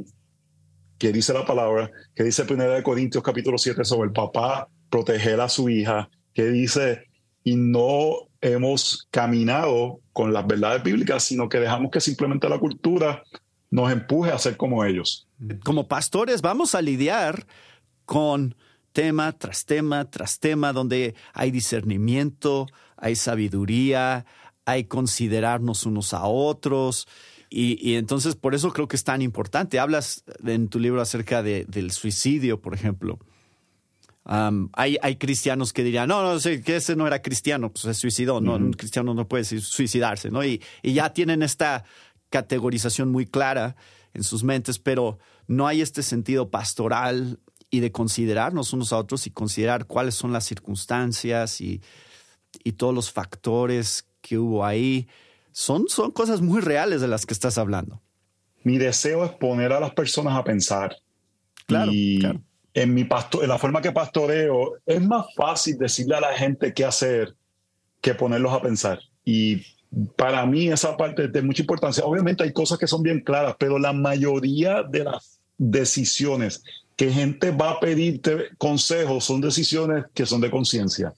que 0.97 1.11
dice 1.11 1.33
la 1.33 1.45
palabra, 1.45 1.91
que 2.15 2.23
dice 2.23 2.45
1 2.49 2.63
de 2.69 2.83
Corintios 2.83 3.23
capítulo 3.23 3.57
7 3.57 3.83
sobre 3.83 4.07
el 4.07 4.13
papá 4.13 4.69
proteger 4.89 5.39
a 5.41 5.49
su 5.49 5.69
hija, 5.69 6.09
que 6.33 6.45
dice, 6.47 7.05
y 7.43 7.55
no 7.55 8.29
hemos 8.51 9.07
caminado 9.11 9.99
con 10.13 10.33
las 10.33 10.45
verdades 10.45 10.83
bíblicas, 10.83 11.23
sino 11.23 11.49
que 11.49 11.59
dejamos 11.59 11.91
que 11.91 12.01
simplemente 12.01 12.47
la 12.49 12.59
cultura 12.59 13.23
nos 13.71 13.91
empuje 13.91 14.31
a 14.31 14.39
ser 14.39 14.57
como 14.57 14.85
ellos. 14.85 15.27
Como 15.63 15.87
pastores 15.87 16.41
vamos 16.41 16.75
a 16.75 16.81
lidiar 16.81 17.45
con 18.05 18.55
tema 18.93 19.33
tras 19.33 19.65
tema 19.65 20.09
tras 20.09 20.39
tema 20.39 20.71
donde 20.71 21.15
hay 21.33 21.51
discernimiento, 21.51 22.67
hay 22.95 23.15
sabiduría, 23.15 24.25
hay 24.65 24.85
considerarnos 24.85 25.85
unos 25.85 26.13
a 26.13 26.25
otros. 26.25 27.07
Y, 27.49 27.95
entonces 27.95 28.35
por 28.35 28.55
eso 28.55 28.73
creo 28.73 28.87
que 28.87 28.95
es 28.95 29.03
tan 29.03 29.21
importante. 29.21 29.79
Hablas 29.79 30.23
en 30.45 30.67
tu 30.67 30.79
libro 30.79 31.01
acerca 31.01 31.43
del 31.43 31.91
suicidio, 31.91 32.61
por 32.61 32.73
ejemplo. 32.73 33.19
Hay, 34.25 34.97
hay, 35.01 35.15
cristianos 35.17 35.71
que 35.71 35.83
dirían, 35.83 36.07
no, 36.07 36.23
no, 36.23 36.39
sé, 36.39 36.61
que 36.61 36.77
ese 36.77 36.95
no 36.95 37.05
era 37.05 37.21
cristiano, 37.21 37.71
pues 37.71 37.83
se 37.83 37.93
suicidó, 37.93 38.41
no, 38.41 38.55
un 38.55 38.73
cristiano 38.73 39.13
no 39.13 39.27
puede 39.27 39.43
suicidarse, 39.43 40.31
¿no? 40.31 40.43
Y, 40.43 40.61
y, 40.81 40.93
ya 40.93 41.13
tienen 41.13 41.43
esta 41.43 41.83
categorización 42.29 43.11
muy 43.11 43.27
clara 43.27 43.75
en 44.13 44.23
sus 44.23 44.43
mentes, 44.43 44.79
pero 44.79 45.19
no 45.47 45.67
hay 45.67 45.81
este 45.81 46.01
sentido 46.01 46.49
pastoral 46.49 47.39
y 47.69 47.81
de 47.81 47.91
considerarnos 47.91 48.73
unos 48.73 48.93
a 48.93 48.97
otros 48.97 49.27
y 49.27 49.31
considerar 49.31 49.85
cuáles 49.85 50.15
son 50.15 50.33
las 50.33 50.45
circunstancias 50.45 51.61
y, 51.61 51.81
y 52.63 52.73
todos 52.73 52.95
los 52.95 53.11
factores 53.11 54.07
que 54.21 54.39
hubo 54.39 54.65
ahí 54.65 55.07
son, 55.51 55.87
son 55.87 56.11
cosas 56.11 56.41
muy 56.41 56.61
reales 56.61 56.99
de 57.01 57.07
las 57.07 57.25
que 57.25 57.33
estás 57.33 57.57
hablando. 57.57 58.01
Mi 58.63 58.77
deseo 58.79 59.23
es 59.23 59.31
poner 59.31 59.71
a 59.71 59.79
las 59.79 59.93
personas 59.93 60.35
a 60.35 60.43
pensar. 60.43 60.97
Claro, 61.67 61.91
y, 61.93 62.21
en, 62.75 62.93
mi 62.93 63.05
pasto 63.05 63.41
en 63.41 63.49
la 63.49 63.57
forma 63.57 63.81
que 63.81 63.93
pastoreo, 63.93 64.73
es 64.85 65.01
más 65.01 65.27
fácil 65.33 65.77
decirle 65.77 66.15
a 66.15 66.21
la 66.21 66.33
gente 66.33 66.73
qué 66.73 66.83
hacer 66.83 67.33
que 68.01 68.13
ponerlos 68.13 68.53
a 68.53 68.61
pensar. 68.61 68.99
Y 69.23 69.63
para 70.17 70.45
mí 70.45 70.67
esa 70.67 70.97
parte 70.97 71.23
es 71.23 71.33
de 71.33 71.41
mucha 71.41 71.61
importancia. 71.61 72.03
Obviamente 72.03 72.43
hay 72.43 72.51
cosas 72.51 72.77
que 72.77 72.85
son 72.85 73.01
bien 73.01 73.21
claras, 73.21 73.55
pero 73.57 73.79
la 73.79 73.93
mayoría 73.93 74.83
de 74.83 75.05
las 75.05 75.39
decisiones 75.57 76.63
que 76.97 77.11
gente 77.11 77.51
va 77.51 77.71
a 77.71 77.79
pedirte 77.79 78.49
consejos 78.57 79.23
son 79.23 79.39
decisiones 79.39 80.03
que 80.13 80.25
son 80.25 80.41
de 80.41 80.51
conciencia. 80.51 81.13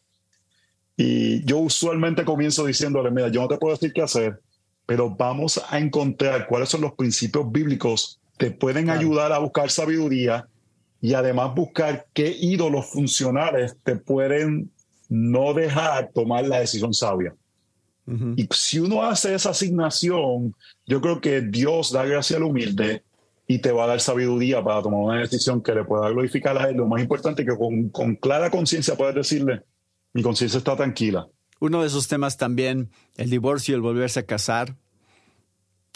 Y 0.95 1.43
yo 1.43 1.57
usualmente 1.57 2.23
comienzo 2.23 2.65
diciéndole, 2.65 3.09
mira, 3.09 3.29
yo 3.29 3.41
no 3.41 3.47
te 3.47 3.57
puedo 3.57 3.75
decir 3.75 3.93
qué 3.93 4.03
hacer, 4.03 4.39
pero 4.85 5.09
vamos 5.09 5.59
a 5.69 5.79
encontrar 5.79 6.47
cuáles 6.47 6.69
son 6.69 6.81
los 6.81 6.93
principios 6.93 7.51
bíblicos 7.51 8.19
que 8.37 8.51
pueden 8.51 8.91
ayudar 8.91 9.31
a 9.31 9.39
buscar 9.39 9.71
sabiduría 9.71 10.47
y 11.01 11.13
además 11.13 11.53
buscar 11.55 12.07
qué 12.13 12.35
ídolos 12.39 12.87
funcionales 12.87 13.77
te 13.83 13.95
pueden 13.95 14.71
no 15.09 15.53
dejar 15.53 16.11
tomar 16.13 16.47
la 16.47 16.59
decisión 16.59 16.93
sabia. 16.93 17.35
Y 18.37 18.47
si 18.51 18.79
uno 18.79 19.03
hace 19.03 19.35
esa 19.35 19.49
asignación, 19.49 20.55
yo 20.85 21.01
creo 21.01 21.19
que 21.19 21.41
Dios 21.41 21.91
da 21.91 22.05
gracia 22.05 22.37
al 22.37 22.43
humilde 22.43 23.03
y 23.47 23.59
te 23.59 23.73
va 23.73 23.83
a 23.83 23.87
dar 23.87 23.99
sabiduría 23.99 24.63
para 24.63 24.81
tomar 24.81 24.99
una 25.01 25.19
decisión 25.19 25.61
que 25.61 25.75
le 25.75 25.83
pueda 25.83 26.09
glorificar 26.09 26.57
a 26.57 26.69
él. 26.69 26.77
Lo 26.77 26.87
más 26.87 27.01
importante 27.01 27.41
es 27.41 27.49
que 27.49 27.57
con, 27.57 27.89
con 27.89 28.15
clara 28.15 28.49
conciencia 28.49 28.95
puedes 28.95 29.13
decirle, 29.13 29.63
mi 30.13 30.23
conciencia 30.23 30.57
está 30.57 30.77
tranquila. 30.77 31.27
Uno 31.59 31.81
de 31.81 31.87
esos 31.87 32.07
temas 32.07 32.37
también, 32.37 32.91
el 33.17 33.29
divorcio 33.29 33.73
y 33.73 33.75
el 33.75 33.81
volverse 33.81 34.21
a 34.21 34.25
casar, 34.25 34.77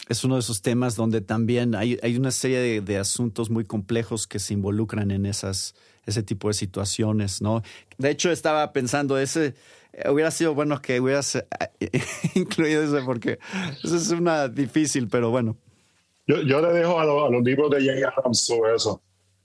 es 0.08 0.24
uno 0.24 0.34
de 0.34 0.40
esos 0.40 0.62
temas 0.62 0.96
donde 0.96 1.20
también 1.20 1.74
hay, 1.74 1.98
hay 2.02 2.16
una 2.16 2.30
serie 2.30 2.80
de, 2.80 2.96
asuntos 2.98 3.50
muy 3.50 3.64
complejos 3.64 4.26
que 4.26 4.38
se 4.38 4.54
involucran 4.54 5.10
en 5.10 5.26
esas, 5.26 5.74
ese 6.06 6.22
tipo 6.22 6.48
de 6.48 6.54
situaciones, 6.54 7.40
¿no? 7.40 7.62
De 7.98 8.10
hecho, 8.10 8.30
estaba 8.30 8.72
pensando, 8.72 9.18
ese 9.18 9.54
hubiera 10.10 10.30
sido 10.30 10.54
bueno 10.54 10.80
que 10.80 11.00
hubieras 11.00 11.36
eh, 11.36 11.46
incluido 12.34 12.82
ese 12.82 13.04
porque 13.04 13.38
eso 13.82 13.96
es 13.96 14.10
una 14.10 14.48
difícil, 14.48 15.08
pero 15.08 15.30
bueno. 15.30 15.56
Yo, 16.26 16.42
yo 16.42 16.60
le 16.60 16.72
dejo 16.72 16.98
a, 16.98 17.04
los 17.30 17.42
libros 17.42 17.70
de 17.70 17.80
J. 17.80 18.12
Adams 18.16 18.40
sobre 18.40 18.76
eso. 18.76 19.02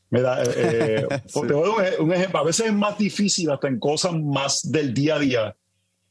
Mira, 0.09 0.41
eh, 0.43 1.05
eh 1.09 1.21
te 1.33 1.47
doy 1.47 1.71
un 1.99 2.13
ejemplo. 2.13 2.39
A 2.39 2.43
veces 2.43 2.67
es 2.67 2.73
más 2.73 2.97
difícil 2.97 3.49
hasta 3.49 3.67
en 3.67 3.79
cosas 3.79 4.13
más 4.13 4.71
del 4.71 4.93
día 4.93 5.15
a 5.15 5.19
día 5.19 5.55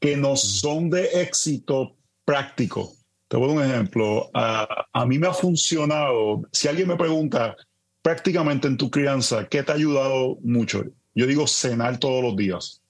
que 0.00 0.16
no 0.16 0.36
son 0.36 0.90
de 0.90 1.22
éxito 1.22 1.96
práctico. 2.24 2.92
Te 3.28 3.36
voy 3.36 3.46
a 3.46 3.48
dar 3.48 3.56
un 3.56 3.72
ejemplo. 3.72 4.30
a 4.32 5.06
mí 5.06 5.18
me 5.18 5.26
ha 5.26 5.32
funcionado. 5.32 6.42
Si 6.52 6.68
alguien 6.68 6.88
me 6.88 6.96
pregunta 6.96 7.56
prácticamente 8.02 8.68
en 8.68 8.76
tu 8.76 8.90
crianza, 8.90 9.48
¿qué 9.48 9.62
te 9.62 9.72
ha 9.72 9.74
ayudado 9.74 10.38
mucho? 10.42 10.84
Yo 11.14 11.26
digo 11.26 11.46
cenar 11.46 11.98
todos 11.98 12.22
los 12.22 12.36
días. 12.36 12.80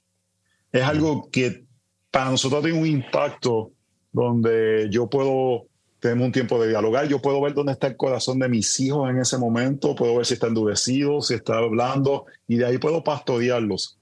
Es 0.73 0.83
algo 0.83 1.31
que 1.31 1.65
para 2.11 2.31
nosotros 2.31 2.63
tiene 2.63 2.79
un 2.79 2.87
impacto 2.87 3.73
donde 4.13 4.89
yo 4.91 5.09
puedo 5.09 5.69
tenemos 6.01 6.27
un 6.27 6.33
tiempo 6.33 6.61
de 6.61 6.69
dialogar. 6.69 7.09
Yo 7.09 7.21
puedo 7.21 7.41
ver 7.41 7.55
dónde 7.55 7.73
está 7.73 7.87
el 7.87 7.97
corazón 7.97 8.39
de 8.39 8.49
mis 8.49 8.79
hijos 8.81 9.09
en 9.11 9.19
ese 9.19 9.39
momento, 9.39 9.95
puedo 9.95 10.17
ver 10.17 10.27
si 10.27 10.35
está 10.35 10.47
endurecido, 10.47 11.21
si 11.21 11.35
está 11.35 11.57
hablando, 11.57 12.27
y 12.47 12.57
de 12.57 12.67
ahí 12.67 12.79
puedo 12.79 13.03
pastorearlos. 13.03 13.99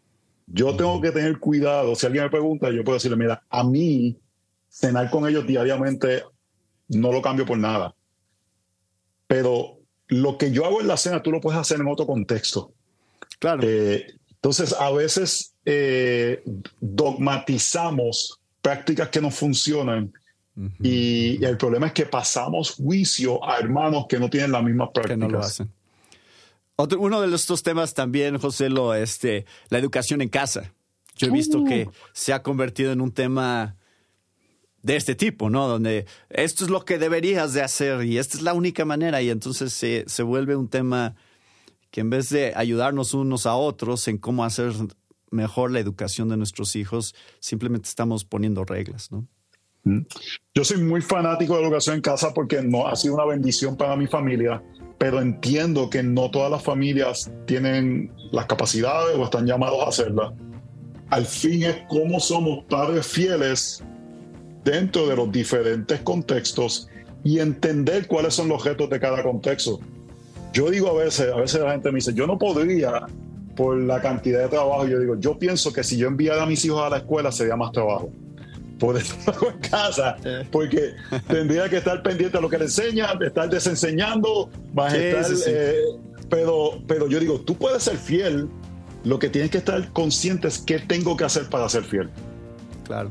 Yo 0.47 0.77
tengo 0.77 1.01
que 1.01 1.11
tener 1.11 1.39
cuidado. 1.39 1.95
Si 1.95 2.07
alguien 2.07 2.25
me 2.25 2.31
pregunta, 2.31 2.71
yo 2.71 2.85
puedo 2.85 2.97
decirle, 2.97 3.17
mira, 3.17 3.43
a 3.49 3.65
mí 3.65 4.19
cenar 4.75 5.09
con 5.09 5.29
ellos 5.29 5.47
diariamente 5.47 6.25
no 6.89 7.13
lo 7.13 7.23
cambio 7.23 7.47
por 7.47 7.59
nada. 7.59 7.95
Pero 9.27 9.79
lo 10.09 10.37
que 10.37 10.51
yo 10.51 10.67
hago 10.67 10.81
en 10.81 10.89
la 10.89 10.97
cena, 10.97 11.23
tú 11.23 11.31
lo 11.31 11.41
puedes 11.41 11.61
hacer 11.61 11.81
en 11.81 11.89
otro 11.89 12.07
contexto. 12.07 12.73
Claro. 13.39 13.63
Eh, 13.65 14.07
entonces, 14.31 14.75
a 14.79 14.91
veces 14.91 15.55
eh, 15.65 16.43
dogmatizamos 16.81 18.41
prácticas 18.61 19.09
que 19.09 19.21
no 19.21 19.31
funcionan 19.31 20.13
y, 20.81 21.45
el 21.45 21.57
problema 21.57 21.89
es 21.89 21.93
que 21.93 22.07
pasamos 22.07 22.73
juicio 22.73 23.45
a 23.45 23.59
hermanos 23.59 24.07
que 24.09 24.19
no 24.19 24.31
tienen 24.31 24.53
las 24.53 24.63
mismas 24.63 24.91
prácticas. 24.95 25.19
Que 25.19 25.27
no 25.27 25.29
lo 25.29 25.41
hacen. 25.41 25.71
Otro, 26.77 27.01
uno 27.01 27.21
de 27.21 27.35
estos 27.35 27.63
temas 27.63 27.95
también, 27.95 28.39
José, 28.39 28.69
lo, 28.69 28.95
este, 28.95 29.47
la 29.69 29.79
educación 29.79 30.21
en 30.21 30.29
casa. 30.29 30.73
Yo 31.17 31.29
he 31.29 31.31
visto 31.31 31.65
que 31.65 31.87
uh. 31.87 31.93
se 32.13 32.33
ha 32.33 32.43
convertido 32.43 32.93
en 32.93 33.01
un 33.01 33.13
tema 33.13 33.77
de 34.85 34.97
este 34.97 35.15
tipo, 35.15 35.51
¿no? 35.51 35.67
Donde 35.67 36.07
esto 36.29 36.65
es 36.65 36.71
lo 36.71 36.85
que 36.85 36.99
deberías 36.99 37.55
de 37.55 37.63
hacer 37.63 38.05
y 38.05 38.19
esta 38.19 38.37
es 38.37 38.43
la 38.43 38.53
única 38.53 38.85
manera 38.85 39.23
y 39.23 39.31
entonces 39.31 39.73
se, 39.73 40.05
se 40.07 40.23
vuelve 40.23 40.55
un 40.55 40.69
tema 40.69 41.17
que 41.91 42.03
en 42.03 42.11
vez 42.11 42.29
de 42.29 42.53
ayudarnos 42.55 43.15
unos 43.15 43.47
a 43.47 43.55
otros 43.55 44.07
en 44.09 44.19
cómo 44.19 44.45
hacer 44.45 44.73
mejor 45.31 45.71
la 45.71 45.81
educación 45.81 46.29
de 46.29 46.37
nuestros 46.37 46.77
hijos, 46.77 47.15
simplemente 47.41 47.89
estamos 47.89 48.25
poniendo 48.25 48.65
reglas, 48.65 49.11
¿no? 49.11 49.27
Yo 50.55 50.65
soy 50.65 50.83
muy 50.83 51.03
fanático 51.03 51.57
de 51.57 51.63
educación 51.63 51.97
en 51.97 52.03
casa 52.03 52.33
porque 52.33 52.63
no 52.63 52.87
ha 52.87 52.97
sido 52.97 53.15
una 53.15 53.27
bendición 53.27 53.77
para 53.77 53.97
mi 53.97 54.07
familia, 54.07 54.63
pero 54.99 55.21
entiendo 55.21 55.91
que 55.91 56.03
no 56.03 56.31
todas 56.31 56.51
las 56.51 56.63
familias 56.63 57.31
tienen 57.47 58.13
las 58.33 58.47
capacidades 58.47 59.17
o 59.17 59.25
están 59.25 59.47
llamados 59.47 59.83
a 59.85 59.89
hacerla. 59.89 60.35
Al 61.11 61.27
fin 61.27 61.65
es 61.65 61.77
cómo 61.89 62.19
somos 62.19 62.65
padres 62.65 63.07
fieles 63.07 63.85
dentro 64.65 65.07
de 65.07 65.17
los 65.17 65.31
diferentes 65.31 66.01
contextos 66.01 66.89
y 67.23 67.39
entender 67.39 68.07
cuáles 68.07 68.35
son 68.35 68.49
los 68.49 68.59
objetos 68.59 68.91
de 68.91 69.01
cada 69.01 69.23
contexto. 69.23 69.81
Yo 70.53 70.71
digo 70.71 70.89
a 70.89 71.05
veces, 71.05 71.33
a 71.33 71.37
veces 71.37 71.61
la 71.61 71.73
gente 71.73 71.91
me 71.91 71.97
dice, 71.97 72.15
yo 72.15 72.27
no 72.27 72.39
podría 72.39 73.07
por 73.57 73.77
la 73.81 74.01
cantidad 74.01 74.43
de 74.43 74.49
trabajo. 74.49 74.87
Yo 74.87 74.99
digo, 74.99 75.17
yo 75.19 75.39
pienso 75.39 75.73
que 75.73 75.83
si 75.83 75.97
yo 75.97 76.09
enviara 76.09 76.43
a 76.43 76.47
mis 76.47 76.65
hijos 76.65 76.83
a 76.83 76.91
la 76.91 76.99
escuela 76.99 77.33
sería 77.33 77.57
más 77.57 77.73
trabajo 77.73 78.11
por 78.79 78.97
estar 78.97 79.35
en 79.43 79.59
casa, 79.71 80.17
porque 80.51 80.95
tendría 81.29 81.69
que 81.69 81.79
estar 81.79 82.03
pendiente 82.03 82.37
de 82.39 82.43
lo 82.43 82.49
que 82.49 82.59
le 82.59 82.65
enseñan, 82.65 83.19
de 83.19 83.29
estar 83.29 83.49
desenseñando, 83.49 84.51
eh, 84.93 85.83
pero, 86.29 86.83
pero 86.87 87.09
yo 87.09 87.21
digo, 87.21 87.41
tú 87.41 87.55
puedes 87.57 87.85
ser 87.85 87.97
fiel, 87.97 88.49
lo 89.05 89.19
que 89.19 89.29
tienes 89.29 89.51
que 89.51 89.59
estar 89.59 89.93
consciente 89.93 90.49
es 90.49 90.59
qué 90.59 90.79
tengo 90.81 91.17
que 91.17 91.25
hacer 91.25 91.49
para 91.49 91.69
ser 91.69 91.85
fiel. 91.85 92.11
Claro. 92.85 93.11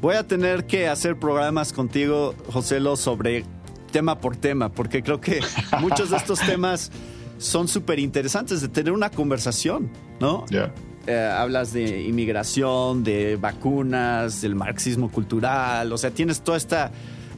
Voy 0.00 0.14
a 0.14 0.26
tener 0.26 0.66
que 0.66 0.88
hacer 0.88 1.18
programas 1.18 1.72
contigo, 1.72 2.34
José 2.52 2.78
Lo, 2.78 2.96
sobre 2.96 3.44
tema 3.90 4.20
por 4.20 4.36
tema, 4.36 4.68
porque 4.68 5.02
creo 5.02 5.20
que 5.20 5.40
muchos 5.80 6.10
de 6.10 6.16
estos 6.16 6.38
temas 6.40 6.92
son 7.38 7.66
súper 7.66 7.98
interesantes 7.98 8.60
de 8.60 8.68
tener 8.68 8.92
una 8.92 9.10
conversación, 9.10 9.90
¿no? 10.20 10.46
Ya. 10.50 10.72
Eh, 11.08 11.16
hablas 11.16 11.72
de 11.72 12.02
inmigración, 12.02 13.02
de 13.02 13.36
vacunas, 13.36 14.40
del 14.40 14.54
marxismo 14.54 15.10
cultural, 15.10 15.92
o 15.92 15.98
sea, 15.98 16.10
tienes 16.10 16.42
todos 16.42 16.66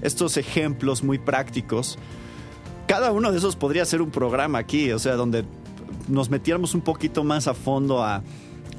estos 0.02 0.36
ejemplos 0.36 1.02
muy 1.02 1.18
prácticos. 1.18 1.96
Cada 2.86 3.12
uno 3.12 3.32
de 3.32 3.38
esos 3.38 3.56
podría 3.56 3.86
ser 3.86 4.02
un 4.02 4.10
programa 4.10 4.58
aquí, 4.58 4.92
o 4.92 4.98
sea, 4.98 5.14
donde 5.14 5.44
nos 6.08 6.28
metiéramos 6.28 6.74
un 6.74 6.82
poquito 6.82 7.24
más 7.24 7.46
a 7.46 7.54
fondo 7.54 8.02
a, 8.02 8.22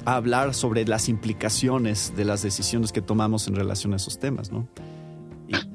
hablar 0.04 0.54
sobre 0.54 0.86
las 0.86 1.08
implicaciones 1.08 2.12
de 2.16 2.24
las 2.24 2.42
decisiones 2.42 2.92
que 2.92 3.02
tomamos 3.02 3.46
en 3.48 3.54
relación 3.54 3.92
a 3.92 3.96
esos 3.96 4.18
temas, 4.18 4.50
¿no? 4.50 4.68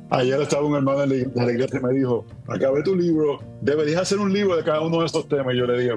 Ayer 0.09 0.41
estaba 0.41 0.65
un 0.65 0.75
hermano 0.75 0.99
de 0.99 1.29
la 1.35 1.51
iglesia 1.51 1.79
y 1.79 1.83
me 1.83 1.93
dijo, 1.93 2.25
acabé 2.47 2.81
tu 2.81 2.95
libro, 2.95 3.39
deberías 3.61 4.01
hacer 4.03 4.19
un 4.19 4.31
libro 4.31 4.55
de 4.55 4.63
cada 4.63 4.79
uno 4.79 5.01
de 5.01 5.05
esos 5.05 5.27
temas. 5.27 5.53
Y 5.53 5.57
yo 5.57 5.67
le 5.67 5.79
dije, 5.79 5.95